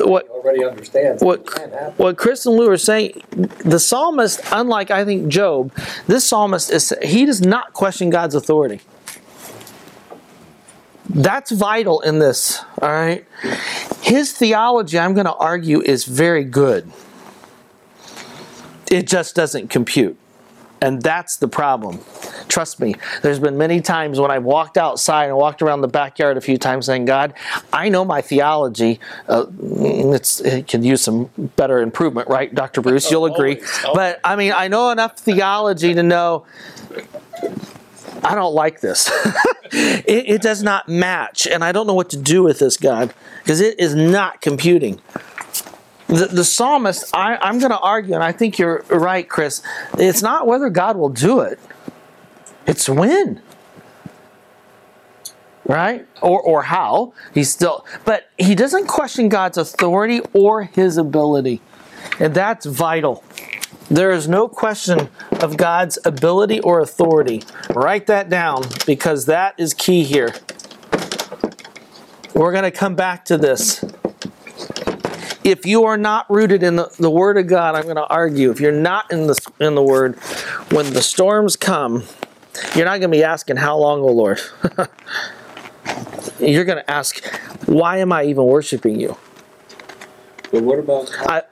what 0.00 0.26
Already 0.28 0.64
understands 0.64 1.22
what 1.22 1.40
it 1.40 1.46
can 1.46 1.70
happen. 1.70 1.94
what 1.96 2.16
Chris 2.16 2.46
and 2.46 2.56
Lou 2.56 2.70
are 2.70 2.78
saying, 2.78 3.22
the 3.64 3.78
psalmist, 3.78 4.40
unlike 4.50 4.90
I 4.90 5.04
think 5.04 5.28
Job, 5.28 5.70
this 6.06 6.24
psalmist 6.24 6.70
is 6.70 6.94
he 7.02 7.26
does 7.26 7.42
not 7.42 7.74
question 7.74 8.08
God's 8.10 8.34
authority. 8.34 8.80
That's 11.10 11.50
vital 11.50 12.00
in 12.00 12.18
this, 12.18 12.64
all 12.80 12.88
right? 12.88 13.26
His 14.00 14.32
theology, 14.32 14.98
I'm 14.98 15.12
going 15.12 15.26
to 15.26 15.34
argue, 15.34 15.82
is 15.82 16.06
very 16.06 16.44
good. 16.44 16.90
It 18.90 19.06
just 19.06 19.34
doesn't 19.36 19.68
compute. 19.68 20.16
And 20.84 21.00
that's 21.00 21.36
the 21.36 21.48
problem. 21.48 21.98
Trust 22.46 22.78
me, 22.78 22.94
there's 23.22 23.38
been 23.38 23.56
many 23.56 23.80
times 23.80 24.20
when 24.20 24.30
I've 24.30 24.44
walked 24.44 24.76
outside 24.76 25.28
and 25.30 25.36
walked 25.38 25.62
around 25.62 25.80
the 25.80 25.88
backyard 25.88 26.36
a 26.36 26.42
few 26.42 26.58
times 26.58 26.84
saying, 26.84 27.06
God, 27.06 27.32
I 27.72 27.88
know 27.88 28.04
my 28.04 28.20
theology. 28.20 29.00
Uh, 29.26 29.46
it's, 29.80 30.40
it 30.40 30.68
can 30.68 30.84
use 30.84 31.00
some 31.00 31.30
better 31.56 31.80
improvement, 31.80 32.28
right, 32.28 32.54
Dr. 32.54 32.82
Bruce? 32.82 33.10
You'll 33.10 33.24
agree. 33.24 33.62
But 33.94 34.20
I 34.22 34.36
mean, 34.36 34.52
I 34.54 34.68
know 34.68 34.90
enough 34.90 35.16
theology 35.16 35.94
to 35.94 36.02
know 36.02 36.44
I 38.22 38.34
don't 38.34 38.54
like 38.54 38.80
this. 38.82 39.10
it, 39.72 40.28
it 40.28 40.42
does 40.42 40.62
not 40.62 40.86
match. 40.86 41.46
And 41.46 41.64
I 41.64 41.72
don't 41.72 41.86
know 41.86 41.94
what 41.94 42.10
to 42.10 42.18
do 42.18 42.42
with 42.42 42.58
this, 42.58 42.76
God, 42.76 43.14
because 43.42 43.62
it 43.62 43.80
is 43.80 43.94
not 43.94 44.42
computing 44.42 45.00
the, 46.08 46.26
the 46.26 46.44
psalmist, 46.44 47.14
I, 47.14 47.36
I'm 47.36 47.58
going 47.58 47.70
to 47.70 47.78
argue, 47.78 48.14
and 48.14 48.22
I 48.22 48.32
think 48.32 48.58
you're 48.58 48.84
right, 48.90 49.28
Chris. 49.28 49.62
It's 49.98 50.22
not 50.22 50.46
whether 50.46 50.68
God 50.70 50.96
will 50.96 51.08
do 51.08 51.40
it, 51.40 51.58
it's 52.66 52.88
when. 52.88 53.42
Right? 55.66 56.06
Or, 56.20 56.42
or 56.42 56.64
how. 56.64 57.14
He's 57.32 57.50
still, 57.50 57.86
but 58.04 58.28
he 58.36 58.54
doesn't 58.54 58.86
question 58.86 59.30
God's 59.30 59.56
authority 59.56 60.20
or 60.34 60.64
his 60.64 60.98
ability. 60.98 61.62
And 62.20 62.34
that's 62.34 62.66
vital. 62.66 63.24
There 63.90 64.10
is 64.10 64.28
no 64.28 64.46
question 64.46 65.08
of 65.40 65.56
God's 65.56 65.98
ability 66.04 66.60
or 66.60 66.80
authority. 66.80 67.42
Write 67.70 68.06
that 68.08 68.28
down 68.28 68.64
because 68.86 69.24
that 69.24 69.54
is 69.58 69.72
key 69.72 70.04
here. 70.04 70.34
We're 72.34 72.52
going 72.52 72.64
to 72.64 72.70
come 72.70 72.94
back 72.94 73.24
to 73.26 73.38
this 73.38 73.82
if 75.44 75.66
you 75.66 75.84
are 75.84 75.96
not 75.98 76.28
rooted 76.30 76.62
in 76.62 76.76
the, 76.76 76.90
the 76.98 77.10
word 77.10 77.38
of 77.38 77.46
god 77.46 77.74
i'm 77.76 77.84
going 77.84 77.96
to 77.96 78.06
argue 78.08 78.50
if 78.50 78.60
you're 78.60 78.72
not 78.72 79.10
in 79.12 79.26
the 79.28 79.52
in 79.60 79.74
the 79.74 79.82
word 79.82 80.16
when 80.72 80.92
the 80.94 81.02
storms 81.02 81.56
come 81.56 82.04
you're 82.74 82.84
not 82.86 83.00
going 83.00 83.10
to 83.10 83.16
be 83.16 83.24
asking 83.24 83.56
how 83.56 83.76
long 83.78 84.00
oh 84.02 84.12
lord 84.12 84.40
you're 86.40 86.64
going 86.64 86.78
to 86.78 86.90
ask 86.90 87.24
why 87.66 87.98
am 87.98 88.12
i 88.12 88.24
even 88.24 88.44
worshiping 88.44 89.00
you 89.00 89.16
But 90.52 90.62
what 90.64 90.78
about 90.78 91.10
I- 91.20 91.42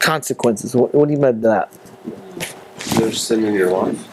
consequences 0.00 0.74
what, 0.74 0.94
what 0.94 1.08
do 1.08 1.14
you 1.14 1.20
mean 1.20 1.40
by 1.40 1.48
that 1.48 1.72
there's 2.96 3.22
sin 3.22 3.44
in 3.44 3.54
your 3.54 3.70
life? 3.70 4.08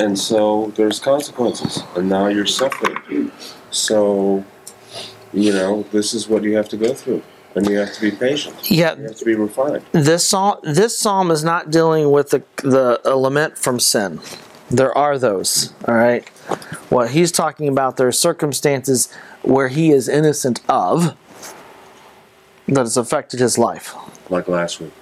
And 0.00 0.18
so 0.18 0.72
there's 0.76 0.98
consequences, 1.00 1.82
and 1.96 2.08
now 2.08 2.26
you're 2.28 2.46
suffering. 2.46 3.30
So, 3.70 4.44
you 5.34 5.52
know, 5.52 5.82
this 5.92 6.14
is 6.14 6.28
what 6.28 6.42
you 6.44 6.56
have 6.56 6.68
to 6.70 6.76
go 6.76 6.94
through, 6.94 7.22
and 7.54 7.66
you 7.68 7.76
have 7.78 7.92
to 7.92 8.00
be 8.00 8.10
patient. 8.10 8.70
yeah 8.70 8.94
You 8.96 9.02
have 9.04 9.16
to 9.16 9.24
be 9.24 9.34
refined. 9.34 9.82
this 9.92 10.26
psalm 10.26 10.56
this 10.62 10.98
psalm 10.98 11.30
is 11.30 11.42
not 11.44 11.70
dealing 11.70 12.10
with 12.10 12.30
the, 12.30 12.42
the 12.62 13.00
a 13.04 13.16
lament 13.16 13.58
from 13.58 13.78
sin 13.80 14.20
there 14.70 14.96
are 14.96 15.18
those 15.18 15.72
all 15.86 15.94
right 15.94 16.26
what 16.88 17.10
he's 17.10 17.30
talking 17.30 17.68
about 17.68 17.96
there 17.98 18.08
are 18.08 18.12
circumstances 18.30 19.12
where 19.42 19.68
he 19.68 19.90
is 19.90 20.08
innocent 20.08 20.60
of 20.68 21.14
that 22.66 22.80
has 22.80 22.96
affected 22.96 23.40
his 23.40 23.58
life 23.58 23.94
Like 24.30 24.48
last 24.48 24.80
week. 24.80 24.92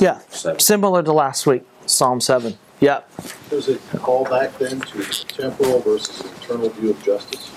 yeah 0.00 0.20
Seven. 0.30 0.58
similar 0.60 1.02
to 1.02 1.12
last 1.12 1.46
week 1.46 1.62
psalm 1.86 2.20
7 2.20 2.56
yeah 2.80 3.02
Does 3.50 3.68
it 3.68 3.80
call 3.96 4.24
back 4.24 4.56
then 4.58 4.80
to 4.80 5.02
temporal 5.26 5.80
versus 5.80 6.20
eternal 6.40 6.70
view 6.70 6.90
of 6.90 7.02
justice? 7.02 7.50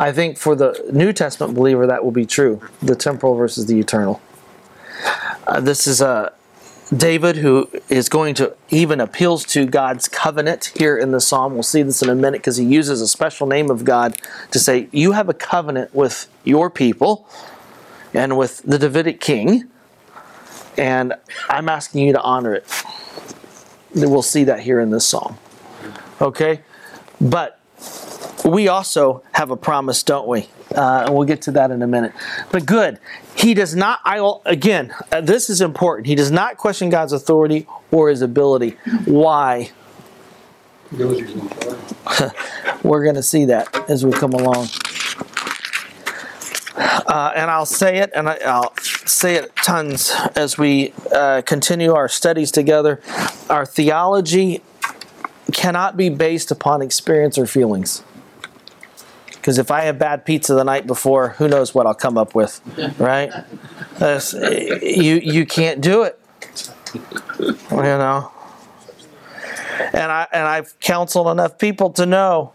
I 0.00 0.10
think 0.10 0.36
for 0.36 0.56
the 0.56 0.88
new 0.92 1.12
testament 1.12 1.54
believer 1.54 1.86
that 1.86 2.04
will 2.04 2.10
be 2.10 2.26
true 2.26 2.60
the 2.82 2.96
temporal 2.96 3.34
versus 3.34 3.66
the 3.66 3.78
eternal 3.78 4.20
uh, 5.46 5.60
this 5.60 5.86
is 5.86 6.00
a 6.00 6.32
David, 6.94 7.36
who 7.36 7.70
is 7.88 8.08
going 8.08 8.34
to 8.34 8.56
even 8.68 9.00
appeals 9.00 9.44
to 9.46 9.64
God's 9.64 10.08
covenant 10.08 10.72
here 10.76 10.98
in 10.98 11.12
the 11.12 11.20
psalm. 11.20 11.54
We'll 11.54 11.62
see 11.62 11.82
this 11.82 12.02
in 12.02 12.08
a 12.08 12.16
minute 12.16 12.40
because 12.40 12.56
he 12.56 12.64
uses 12.64 13.00
a 13.00 13.06
special 13.06 13.46
name 13.46 13.70
of 13.70 13.84
God 13.84 14.16
to 14.50 14.58
say, 14.58 14.88
You 14.90 15.12
have 15.12 15.28
a 15.28 15.34
covenant 15.34 15.94
with 15.94 16.28
your 16.42 16.68
people 16.68 17.28
and 18.12 18.36
with 18.36 18.62
the 18.62 18.76
Davidic 18.76 19.20
king, 19.20 19.70
and 20.76 21.14
I'm 21.48 21.68
asking 21.68 22.06
you 22.08 22.12
to 22.12 22.22
honor 22.22 22.54
it. 22.54 22.66
We'll 23.94 24.22
see 24.22 24.44
that 24.44 24.60
here 24.60 24.80
in 24.80 24.90
this 24.90 25.06
psalm. 25.06 25.38
Okay? 26.20 26.62
But 27.20 27.59
we 28.44 28.68
also 28.68 29.22
have 29.32 29.50
a 29.50 29.56
promise, 29.56 30.02
don't 30.02 30.28
we? 30.28 30.48
Uh, 30.74 31.04
and 31.06 31.14
we'll 31.14 31.26
get 31.26 31.42
to 31.42 31.50
that 31.52 31.70
in 31.70 31.82
a 31.82 31.86
minute. 31.86 32.12
But 32.50 32.66
good. 32.66 32.98
He 33.36 33.54
does 33.54 33.74
not, 33.74 34.00
I 34.04 34.20
will, 34.20 34.42
again, 34.44 34.94
uh, 35.10 35.20
this 35.20 35.50
is 35.50 35.60
important. 35.60 36.06
He 36.06 36.14
does 36.14 36.30
not 36.30 36.56
question 36.56 36.90
God's 36.90 37.12
authority 37.12 37.66
or 37.90 38.08
his 38.08 38.22
ability. 38.22 38.76
Why? 39.04 39.70
We're 42.82 43.04
going 43.04 43.14
to 43.14 43.22
see 43.22 43.46
that 43.46 43.88
as 43.88 44.04
we 44.04 44.12
come 44.12 44.32
along. 44.32 44.68
Uh, 46.76 47.32
and 47.34 47.50
I'll 47.50 47.66
say 47.66 47.98
it, 47.98 48.10
and 48.14 48.28
I, 48.28 48.38
I'll 48.46 48.74
say 48.76 49.34
it 49.34 49.54
tons 49.56 50.12
as 50.36 50.56
we 50.56 50.92
uh, 51.12 51.42
continue 51.42 51.92
our 51.92 52.08
studies 52.08 52.50
together. 52.50 53.00
Our 53.48 53.66
theology 53.66 54.62
cannot 55.52 55.96
be 55.96 56.08
based 56.08 56.50
upon 56.50 56.82
experience 56.82 57.36
or 57.36 57.46
feelings. 57.46 58.02
Because 59.40 59.56
if 59.58 59.70
I 59.70 59.82
have 59.82 59.98
bad 59.98 60.26
pizza 60.26 60.54
the 60.54 60.64
night 60.64 60.86
before, 60.86 61.30
who 61.30 61.48
knows 61.48 61.74
what 61.74 61.86
I'll 61.86 61.94
come 61.94 62.18
up 62.18 62.34
with, 62.34 62.60
right? 62.98 63.32
That's- 63.98 64.34
you 64.34 65.14
you 65.16 65.46
can't 65.46 65.80
do 65.80 66.02
it, 66.02 66.20
you 67.38 67.56
know. 67.70 68.30
And 69.92 70.12
I 70.12 70.26
and 70.32 70.46
I've 70.46 70.78
counseled 70.80 71.28
enough 71.28 71.58
people 71.58 71.90
to 71.90 72.04
know 72.04 72.52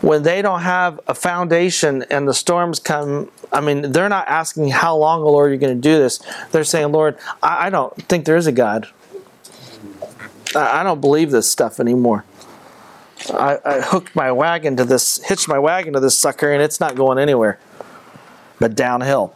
when 0.00 0.22
they 0.22 0.42
don't 0.42 0.60
have 0.62 1.00
a 1.08 1.14
foundation 1.14 2.04
and 2.10 2.28
the 2.28 2.34
storms 2.34 2.78
come. 2.78 3.30
I 3.52 3.60
mean, 3.60 3.92
they're 3.92 4.08
not 4.08 4.28
asking 4.28 4.68
how 4.68 4.96
long, 4.96 5.22
oh 5.22 5.30
Lord, 5.30 5.50
you're 5.50 5.58
going 5.58 5.74
to 5.74 5.80
do 5.80 5.98
this. 5.98 6.20
They're 6.52 6.64
saying, 6.64 6.92
Lord, 6.92 7.16
I, 7.42 7.66
I 7.66 7.70
don't 7.70 7.94
think 8.04 8.24
there 8.26 8.36
is 8.36 8.46
a 8.46 8.52
God. 8.52 8.88
I, 10.54 10.80
I 10.80 10.82
don't 10.82 11.00
believe 11.00 11.30
this 11.30 11.50
stuff 11.50 11.80
anymore. 11.80 12.24
I, 13.32 13.58
I 13.64 13.80
hooked 13.80 14.14
my 14.14 14.30
wagon 14.32 14.76
to 14.76 14.84
this, 14.84 15.22
hitched 15.24 15.48
my 15.48 15.58
wagon 15.58 15.94
to 15.94 16.00
this 16.00 16.18
sucker, 16.18 16.52
and 16.52 16.62
it's 16.62 16.80
not 16.80 16.94
going 16.94 17.18
anywhere 17.18 17.58
but 18.58 18.74
downhill. 18.74 19.34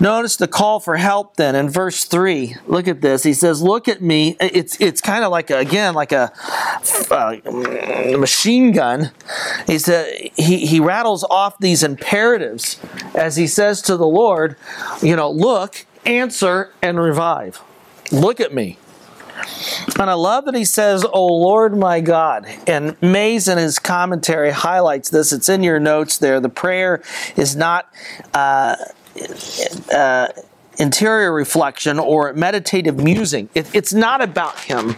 Notice 0.00 0.36
the 0.36 0.48
call 0.48 0.80
for 0.80 0.96
help 0.96 1.36
then 1.36 1.54
in 1.54 1.68
verse 1.68 2.04
3. 2.04 2.56
Look 2.66 2.88
at 2.88 3.00
this. 3.00 3.22
He 3.22 3.32
says, 3.32 3.62
Look 3.62 3.88
at 3.88 4.02
me. 4.02 4.36
It's, 4.40 4.80
it's 4.80 5.00
kind 5.00 5.24
of 5.24 5.30
like, 5.30 5.50
a, 5.50 5.58
again, 5.58 5.94
like 5.94 6.12
a, 6.12 6.32
a 7.10 7.14
uh, 7.14 8.18
machine 8.18 8.72
gun. 8.72 9.12
He, 9.66 9.78
said, 9.78 10.30
he, 10.36 10.66
he 10.66 10.80
rattles 10.80 11.24
off 11.24 11.58
these 11.58 11.82
imperatives 11.82 12.80
as 13.14 13.36
he 13.36 13.46
says 13.46 13.82
to 13.82 13.96
the 13.96 14.06
Lord, 14.06 14.56
You 15.02 15.16
know, 15.16 15.30
look, 15.30 15.86
answer, 16.04 16.72
and 16.82 16.98
revive. 16.98 17.60
Look 18.10 18.40
at 18.40 18.52
me. 18.52 18.78
And 19.98 20.10
I 20.10 20.14
love 20.14 20.44
that 20.46 20.54
he 20.54 20.64
says, 20.64 21.04
"Oh 21.12 21.26
Lord 21.26 21.76
my 21.76 22.00
God." 22.00 22.46
And 22.66 23.00
Mays 23.02 23.48
in 23.48 23.58
his 23.58 23.78
commentary 23.78 24.50
highlights 24.50 25.10
this. 25.10 25.32
It's 25.32 25.48
in 25.48 25.62
your 25.62 25.80
notes 25.80 26.18
there. 26.18 26.40
The 26.40 26.48
prayer 26.48 27.02
is 27.36 27.56
not 27.56 27.92
uh, 28.34 28.76
uh, 29.92 30.28
interior 30.78 31.32
reflection 31.32 31.98
or 31.98 32.32
meditative 32.32 32.98
musing. 32.98 33.48
It, 33.54 33.74
it's 33.74 33.92
not 33.92 34.22
about 34.22 34.58
him, 34.60 34.96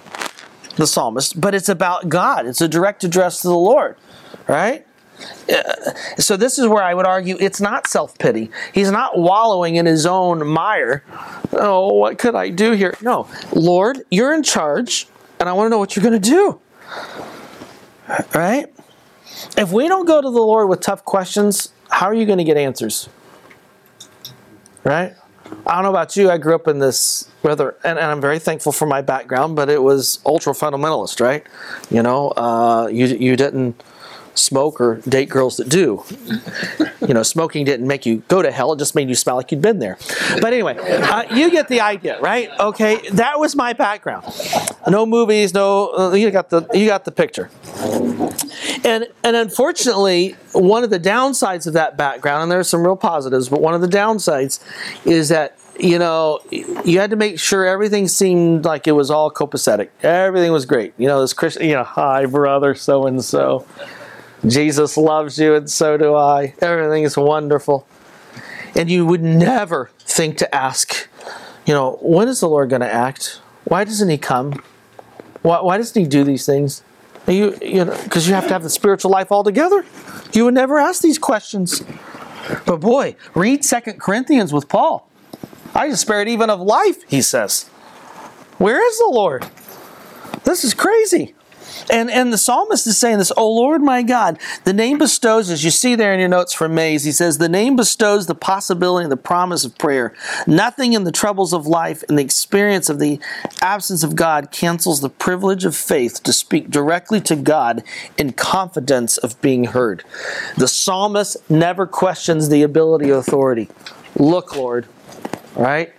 the 0.76 0.86
psalmist, 0.86 1.40
but 1.40 1.54
it's 1.54 1.68
about 1.68 2.08
God. 2.08 2.46
It's 2.46 2.60
a 2.60 2.68
direct 2.68 3.04
address 3.04 3.42
to 3.42 3.48
the 3.48 3.54
Lord, 3.54 3.96
right? 4.46 4.86
Uh, 5.48 5.92
so 6.16 6.36
this 6.36 6.58
is 6.58 6.66
where 6.66 6.82
I 6.82 6.94
would 6.94 7.06
argue 7.06 7.36
it's 7.40 7.60
not 7.60 7.86
self-pity. 7.86 8.50
He's 8.72 8.90
not 8.90 9.18
wallowing 9.18 9.76
in 9.76 9.86
his 9.86 10.06
own 10.06 10.46
mire. 10.46 11.04
Oh, 11.52 11.94
what 11.94 12.18
could 12.18 12.34
I 12.34 12.50
do 12.50 12.72
here? 12.72 12.94
No, 13.02 13.28
Lord, 13.52 14.00
you're 14.10 14.32
in 14.34 14.42
charge, 14.42 15.08
and 15.38 15.48
I 15.48 15.52
want 15.52 15.66
to 15.66 15.70
know 15.70 15.78
what 15.78 15.96
you're 15.96 16.02
going 16.02 16.20
to 16.20 16.30
do. 16.30 16.60
Right? 18.34 18.66
If 19.56 19.72
we 19.72 19.88
don't 19.88 20.06
go 20.06 20.20
to 20.20 20.30
the 20.30 20.40
Lord 20.40 20.68
with 20.68 20.80
tough 20.80 21.04
questions, 21.04 21.72
how 21.88 22.06
are 22.06 22.14
you 22.14 22.26
going 22.26 22.38
to 22.38 22.44
get 22.44 22.56
answers? 22.56 23.08
Right? 24.84 25.14
I 25.66 25.74
don't 25.74 25.82
know 25.82 25.90
about 25.90 26.16
you. 26.16 26.30
I 26.30 26.38
grew 26.38 26.54
up 26.54 26.68
in 26.68 26.78
this 26.78 27.28
rather, 27.42 27.76
and, 27.84 27.98
and 27.98 28.10
I'm 28.10 28.20
very 28.20 28.38
thankful 28.38 28.72
for 28.72 28.86
my 28.86 29.02
background, 29.02 29.56
but 29.56 29.68
it 29.68 29.82
was 29.82 30.20
ultra 30.24 30.52
fundamentalist, 30.52 31.20
right? 31.20 31.44
You 31.90 32.02
know, 32.02 32.28
uh, 32.30 32.88
you 32.90 33.06
you 33.06 33.36
didn't 33.36 33.82
smoke 34.34 34.80
or 34.80 34.96
date 35.08 35.28
girls 35.28 35.56
that 35.56 35.68
do. 35.68 36.04
You 37.06 37.14
know, 37.14 37.22
smoking 37.22 37.64
didn't 37.64 37.86
make 37.86 38.06
you 38.06 38.22
go 38.28 38.42
to 38.42 38.50
hell; 38.50 38.72
it 38.72 38.78
just 38.78 38.94
made 38.94 39.08
you 39.08 39.14
smell 39.14 39.36
like 39.36 39.50
you'd 39.50 39.62
been 39.62 39.78
there. 39.78 39.98
But 40.40 40.52
anyway, 40.52 40.76
uh, 40.78 41.34
you 41.34 41.50
get 41.50 41.68
the 41.68 41.80
idea, 41.80 42.20
right? 42.20 42.50
Okay, 42.58 43.08
that 43.10 43.38
was 43.38 43.56
my 43.56 43.72
background. 43.72 44.24
No 44.88 45.06
movies, 45.06 45.54
no. 45.54 45.92
Uh, 45.92 46.12
you 46.12 46.30
got 46.30 46.50
the 46.50 46.66
you 46.74 46.86
got 46.86 47.04
the 47.04 47.12
picture. 47.12 47.50
And 48.84 49.08
and 49.24 49.36
unfortunately, 49.36 50.36
one 50.52 50.84
of 50.84 50.90
the 50.90 51.00
downsides 51.00 51.66
of 51.66 51.74
that 51.74 51.96
background, 51.96 52.44
and 52.44 52.52
there 52.52 52.60
are 52.60 52.64
some 52.64 52.82
real 52.82 52.96
positives, 52.96 53.48
but 53.48 53.60
one 53.60 53.74
of 53.74 53.80
the 53.80 53.88
downsides 53.88 54.60
is 55.04 55.28
that 55.28 55.56
you 55.78 55.98
know, 55.98 56.40
you 56.50 57.00
had 57.00 57.10
to 57.10 57.16
make 57.16 57.38
sure 57.38 57.64
everything 57.64 58.06
seemed 58.06 58.64
like 58.64 58.86
it 58.86 58.92
was 58.92 59.10
all 59.10 59.30
copacetic. 59.30 59.88
Everything 60.02 60.52
was 60.52 60.66
great. 60.66 60.92
You 60.98 61.08
know, 61.08 61.20
this 61.20 61.32
Christian, 61.32 61.64
you 61.64 61.74
know, 61.74 61.84
hi 61.84 62.26
brother, 62.26 62.74
so 62.74 63.06
and 63.06 63.24
so. 63.24 63.66
Jesus 64.46 64.96
loves 64.96 65.38
you, 65.38 65.54
and 65.54 65.70
so 65.70 65.96
do 65.96 66.14
I. 66.14 66.54
Everything 66.60 67.02
is 67.02 67.16
wonderful. 67.16 67.86
And 68.74 68.90
you 68.90 69.04
would 69.04 69.22
never 69.22 69.90
think 70.00 70.38
to 70.38 70.54
ask, 70.54 71.08
you 71.66 71.74
know, 71.74 71.98
when 72.00 72.28
is 72.28 72.40
the 72.40 72.48
Lord 72.48 72.70
going 72.70 72.80
to 72.80 72.92
act? 72.92 73.40
Why 73.64 73.84
doesn't 73.84 74.08
He 74.08 74.18
come? 74.18 74.62
Why, 75.42 75.60
why 75.60 75.76
doesn't 75.76 76.00
He 76.00 76.08
do 76.08 76.24
these 76.24 76.46
things? 76.46 76.82
You, 77.26 77.56
you 77.60 77.84
know, 77.84 77.96
because 78.04 78.26
you 78.26 78.34
have 78.34 78.46
to 78.46 78.52
have 78.52 78.62
the 78.62 78.70
spiritual 78.70 79.10
life 79.10 79.30
all 79.30 79.44
together. 79.44 79.84
You 80.32 80.46
would 80.46 80.54
never 80.54 80.78
ask 80.78 81.02
these 81.02 81.18
questions. 81.18 81.82
But 82.66 82.78
boy, 82.80 83.16
read 83.34 83.64
Second 83.64 84.00
Corinthians 84.00 84.52
with 84.52 84.68
Paul. 84.68 85.08
I 85.74 85.88
despaired 85.88 86.28
even 86.28 86.50
of 86.50 86.60
life, 86.60 87.08
he 87.08 87.22
says. 87.22 87.64
Where 88.58 88.84
is 88.84 88.98
the 88.98 89.10
Lord? 89.12 89.48
This 90.44 90.64
is 90.64 90.74
crazy. 90.74 91.34
And 91.88 92.10
and 92.10 92.32
the 92.32 92.38
psalmist 92.38 92.86
is 92.86 92.98
saying 92.98 93.18
this, 93.18 93.32
Oh 93.36 93.50
Lord 93.50 93.82
my 93.82 94.02
God, 94.02 94.38
the 94.64 94.72
name 94.72 94.98
bestows, 94.98 95.50
as 95.50 95.64
you 95.64 95.70
see 95.70 95.94
there 95.94 96.12
in 96.12 96.20
your 96.20 96.28
notes 96.28 96.52
from 96.52 96.74
Mays, 96.74 97.04
he 97.04 97.12
says, 97.12 97.38
the 97.38 97.48
name 97.48 97.76
bestows 97.76 98.26
the 98.26 98.34
possibility 98.34 99.04
and 99.04 99.12
the 99.12 99.16
promise 99.16 99.64
of 99.64 99.76
prayer. 99.78 100.14
Nothing 100.46 100.92
in 100.92 101.04
the 101.04 101.12
troubles 101.12 101.52
of 101.52 101.66
life 101.66 102.02
and 102.08 102.18
the 102.18 102.22
experience 102.22 102.88
of 102.88 102.98
the 102.98 103.20
absence 103.62 104.02
of 104.02 104.16
God 104.16 104.50
cancels 104.50 105.00
the 105.00 105.08
privilege 105.08 105.64
of 105.64 105.76
faith 105.76 106.22
to 106.24 106.32
speak 106.32 106.70
directly 106.70 107.20
to 107.22 107.36
God 107.36 107.82
in 108.18 108.32
confidence 108.32 109.16
of 109.18 109.40
being 109.40 109.64
heard. 109.64 110.04
The 110.56 110.68
psalmist 110.68 111.36
never 111.50 111.86
questions 111.86 112.48
the 112.48 112.62
ability 112.62 113.10
of 113.10 113.18
authority. 113.18 113.68
Look, 114.16 114.56
Lord, 114.56 114.86
all 115.56 115.62
right? 115.62 115.92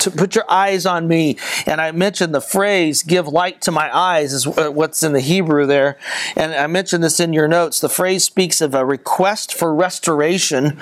To 0.00 0.10
put 0.10 0.34
your 0.34 0.50
eyes 0.50 0.86
on 0.86 1.08
me. 1.08 1.38
And 1.66 1.80
I 1.80 1.92
mentioned 1.92 2.34
the 2.34 2.40
phrase, 2.40 3.02
give 3.02 3.26
light 3.26 3.60
to 3.62 3.70
my 3.70 3.94
eyes, 3.96 4.32
is 4.32 4.46
uh, 4.46 4.70
what's 4.70 5.02
in 5.02 5.12
the 5.12 5.20
Hebrew 5.20 5.66
there. 5.66 5.98
And 6.36 6.54
I 6.54 6.66
mentioned 6.66 7.02
this 7.02 7.20
in 7.20 7.32
your 7.32 7.48
notes. 7.48 7.80
The 7.80 7.88
phrase 7.88 8.24
speaks 8.24 8.60
of 8.60 8.74
a 8.74 8.84
request 8.84 9.54
for 9.54 9.74
restoration 9.74 10.80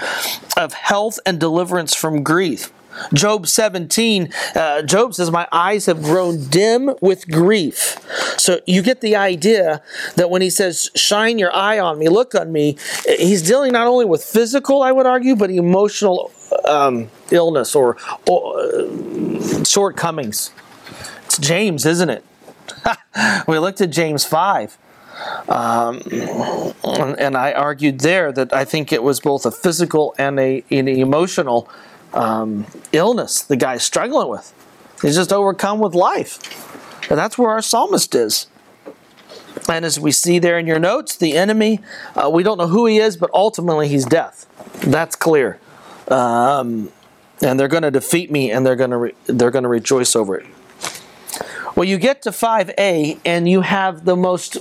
of 0.56 0.72
health 0.72 1.18
and 1.26 1.38
deliverance 1.38 1.94
from 1.94 2.22
grief. 2.22 2.72
Job 3.12 3.46
17, 3.46 4.32
uh, 4.54 4.82
Job 4.82 5.14
says, 5.14 5.30
My 5.30 5.46
eyes 5.52 5.86
have 5.86 6.02
grown 6.02 6.48
dim 6.48 6.94
with 7.00 7.30
grief. 7.30 7.98
So 8.38 8.60
you 8.66 8.82
get 8.82 9.00
the 9.00 9.16
idea 9.16 9.82
that 10.16 10.30
when 10.30 10.42
he 10.42 10.50
says, 10.50 10.90
Shine 10.94 11.38
your 11.38 11.54
eye 11.54 11.78
on 11.78 11.98
me, 11.98 12.08
look 12.08 12.34
on 12.34 12.52
me, 12.52 12.76
he's 13.06 13.42
dealing 13.42 13.72
not 13.72 13.86
only 13.86 14.04
with 14.04 14.24
physical, 14.24 14.82
I 14.82 14.92
would 14.92 15.06
argue, 15.06 15.36
but 15.36 15.50
emotional 15.50 16.32
um, 16.66 17.08
illness 17.30 17.74
or, 17.74 17.96
or 18.28 18.60
uh, 18.60 19.64
shortcomings. 19.64 20.52
It's 21.24 21.38
James, 21.38 21.86
isn't 21.86 22.10
it? 22.10 22.24
we 23.46 23.58
looked 23.58 23.80
at 23.80 23.90
James 23.90 24.24
5. 24.24 24.78
Um, 25.48 26.00
and 27.18 27.36
I 27.36 27.52
argued 27.52 28.00
there 28.00 28.32
that 28.32 28.52
I 28.52 28.64
think 28.64 28.92
it 28.92 29.02
was 29.02 29.20
both 29.20 29.44
a 29.44 29.50
physical 29.50 30.14
and 30.18 30.38
a, 30.40 30.64
an 30.70 30.88
emotional 30.88 31.68
um, 32.12 32.66
illness 32.92 33.42
the 33.42 33.56
guy's 33.56 33.82
struggling 33.82 34.28
with. 34.28 34.52
He's 35.02 35.16
just 35.16 35.32
overcome 35.32 35.78
with 35.78 35.94
life. 35.94 36.38
And 37.10 37.18
that's 37.18 37.38
where 37.38 37.50
our 37.50 37.62
psalmist 37.62 38.14
is. 38.14 38.46
And 39.68 39.84
as 39.84 39.98
we 39.98 40.12
see 40.12 40.38
there 40.38 40.58
in 40.58 40.66
your 40.66 40.78
notes, 40.78 41.16
the 41.16 41.36
enemy, 41.36 41.80
uh, 42.14 42.30
we 42.30 42.42
don't 42.42 42.58
know 42.58 42.68
who 42.68 42.86
he 42.86 42.98
is, 42.98 43.16
but 43.16 43.30
ultimately 43.32 43.88
he's 43.88 44.04
death. 44.04 44.46
That's 44.82 45.16
clear. 45.16 45.58
Um, 46.08 46.90
and 47.42 47.58
they're 47.58 47.68
going 47.68 47.82
to 47.82 47.90
defeat 47.90 48.30
me 48.30 48.50
and 48.50 48.64
they're 48.66 48.76
going 48.76 48.90
to 48.90 48.96
re- 48.96 49.14
they're 49.26 49.50
going 49.50 49.62
to 49.62 49.68
rejoice 49.68 50.14
over 50.14 50.36
it. 50.36 50.46
Well, 51.74 51.84
you 51.84 51.98
get 51.98 52.22
to 52.22 52.30
5a 52.30 53.20
and 53.24 53.48
you 53.48 53.62
have 53.62 54.04
the 54.04 54.16
most 54.16 54.58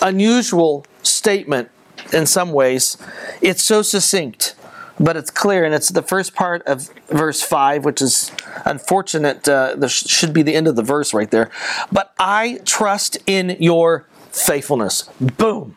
unusual 0.00 0.86
statement 1.02 1.70
in 2.12 2.26
some 2.26 2.52
ways. 2.52 2.96
It's 3.40 3.62
so 3.62 3.82
succinct, 3.82 4.54
but 4.98 5.16
it's 5.16 5.30
clear, 5.30 5.64
and 5.64 5.74
it's 5.74 5.88
the 5.88 6.02
first 6.02 6.34
part 6.34 6.62
of 6.66 6.88
verse 7.08 7.42
5, 7.42 7.84
which 7.84 8.02
is 8.02 8.30
unfortunate. 8.64 9.48
Uh, 9.48 9.88
should 9.88 10.32
be 10.32 10.42
the 10.42 10.54
end 10.54 10.68
of 10.68 10.76
the 10.76 10.82
verse 10.82 11.14
right 11.14 11.30
there. 11.30 11.50
But 11.90 12.12
I 12.18 12.60
trust 12.64 13.18
in 13.26 13.56
your 13.58 14.06
faithfulness. 14.30 15.02
Boom. 15.20 15.76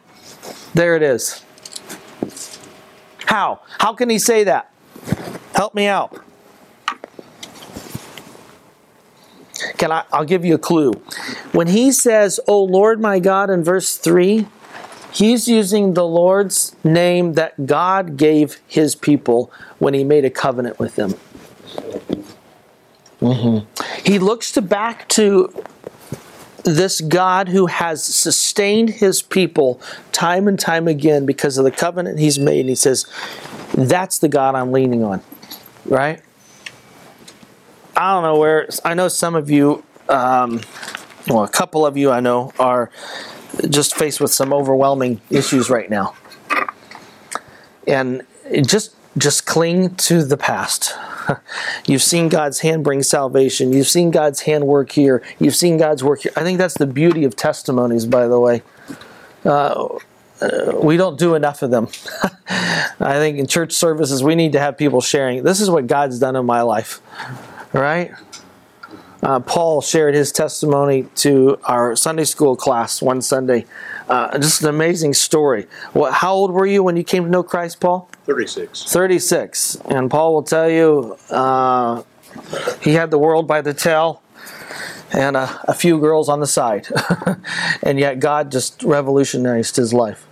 There 0.73 0.95
it 0.95 1.01
is. 1.03 1.43
How? 3.25 3.61
How 3.79 3.93
can 3.93 4.09
he 4.09 4.19
say 4.19 4.43
that? 4.43 4.71
Help 5.55 5.73
me 5.73 5.87
out. 5.87 6.21
Can 9.77 9.91
I 9.91 10.03
I'll 10.11 10.25
give 10.25 10.45
you 10.45 10.55
a 10.55 10.59
clue. 10.59 10.93
When 11.51 11.67
he 11.67 11.91
says, 11.91 12.39
"Oh 12.47 12.63
Lord 12.63 13.01
my 13.01 13.19
God" 13.19 13.49
in 13.49 13.63
verse 13.63 13.97
3, 13.97 14.47
he's 15.15 15.47
using 15.47 15.93
the 15.93 16.05
Lord's 16.05 16.75
name 16.83 17.33
that 17.33 17.65
God 17.65 18.17
gave 18.17 18.59
his 18.67 18.95
people 18.95 19.51
when 19.79 19.93
he 19.93 20.03
made 20.03 20.25
a 20.25 20.29
covenant 20.29 20.77
with 20.77 20.95
them. 20.95 21.15
Mm-hmm. 23.21 23.83
He 24.03 24.19
looks 24.19 24.51
to 24.51 24.61
back 24.61 25.07
to 25.09 25.63
this 26.63 26.99
God 26.99 27.47
who 27.47 27.67
has 27.67 28.03
sustained 28.03 28.89
his 28.89 29.21
people 29.21 29.79
time 30.11 30.47
and 30.47 30.59
time 30.59 30.87
again 30.87 31.25
because 31.25 31.57
of 31.57 31.63
the 31.63 31.71
covenant 31.71 32.19
he's 32.19 32.37
made. 32.37 32.61
And 32.61 32.69
he 32.69 32.75
says, 32.75 33.05
That's 33.73 34.19
the 34.19 34.27
God 34.27 34.55
I'm 34.55 34.71
leaning 34.71 35.03
on. 35.03 35.21
Right? 35.85 36.21
I 37.95 38.13
don't 38.13 38.23
know 38.23 38.37
where, 38.37 38.67
I 38.83 38.93
know 38.93 39.07
some 39.07 39.35
of 39.35 39.49
you, 39.49 39.83
um, 40.09 40.59
well, 41.27 41.43
a 41.43 41.49
couple 41.49 41.85
of 41.85 41.95
you 41.95 42.11
I 42.11 42.19
know 42.19 42.51
are 42.59 42.91
just 43.69 43.95
faced 43.95 44.19
with 44.19 44.31
some 44.31 44.53
overwhelming 44.53 45.21
issues 45.29 45.69
right 45.69 45.89
now. 45.89 46.15
And 47.87 48.25
just 48.63 48.95
just 49.17 49.45
cling 49.45 49.95
to 49.95 50.23
the 50.23 50.37
past. 50.37 50.93
You've 51.87 52.03
seen 52.03 52.29
God's 52.29 52.59
hand 52.59 52.83
bring 52.83 53.01
salvation. 53.01 53.71
You've 53.73 53.87
seen 53.87 54.11
God's 54.11 54.41
hand 54.41 54.67
work 54.67 54.91
here. 54.91 55.23
You've 55.39 55.55
seen 55.55 55.77
God's 55.77 56.03
work 56.03 56.21
here. 56.21 56.33
I 56.35 56.43
think 56.43 56.57
that's 56.57 56.77
the 56.77 56.87
beauty 56.87 57.23
of 57.23 57.35
testimonies, 57.35 58.05
by 58.05 58.27
the 58.27 58.39
way. 58.39 58.61
Uh, 59.45 59.87
uh, 60.41 60.79
we 60.81 60.97
don't 60.97 61.17
do 61.17 61.35
enough 61.35 61.61
of 61.61 61.71
them. 61.71 61.87
I 62.49 63.13
think 63.13 63.37
in 63.37 63.47
church 63.47 63.71
services 63.71 64.23
we 64.23 64.35
need 64.35 64.51
to 64.51 64.59
have 64.59 64.77
people 64.77 65.01
sharing. 65.01 65.43
This 65.43 65.61
is 65.61 65.69
what 65.69 65.87
God's 65.87 66.19
done 66.19 66.35
in 66.35 66.45
my 66.45 66.61
life, 66.61 67.01
right? 67.73 68.11
Uh, 69.23 69.39
Paul 69.39 69.81
shared 69.81 70.13
his 70.13 70.31
testimony 70.31 71.03
to 71.15 71.57
our 71.63 71.95
Sunday 71.95 72.25
school 72.25 72.55
class 72.55 73.01
one 73.01 73.21
Sunday. 73.21 73.65
Uh, 74.07 74.37
just 74.37 74.61
an 74.61 74.69
amazing 74.69 75.13
story. 75.13 75.67
What? 75.93 76.13
How 76.13 76.33
old 76.33 76.51
were 76.51 76.65
you 76.65 76.83
when 76.83 76.95
you 76.95 77.03
came 77.03 77.23
to 77.23 77.29
know 77.29 77.43
Christ, 77.43 77.79
Paul? 77.79 78.09
Thirty-six. 78.25 78.83
36. 78.83 79.77
And 79.85 80.09
Paul 80.09 80.33
will 80.33 80.43
tell 80.43 80.69
you 80.69 81.17
uh, 81.29 82.03
he 82.81 82.93
had 82.93 83.11
the 83.11 83.17
world 83.17 83.47
by 83.47 83.61
the 83.61 83.73
tail 83.73 84.21
and 85.11 85.37
a, 85.37 85.61
a 85.65 85.73
few 85.73 85.99
girls 85.99 86.29
on 86.29 86.39
the 86.39 86.47
side. 86.47 86.87
and 87.83 87.99
yet 87.99 88.19
God 88.19 88.51
just 88.51 88.83
revolutionized 88.83 89.75
his 89.75 89.93
life. 89.93 90.27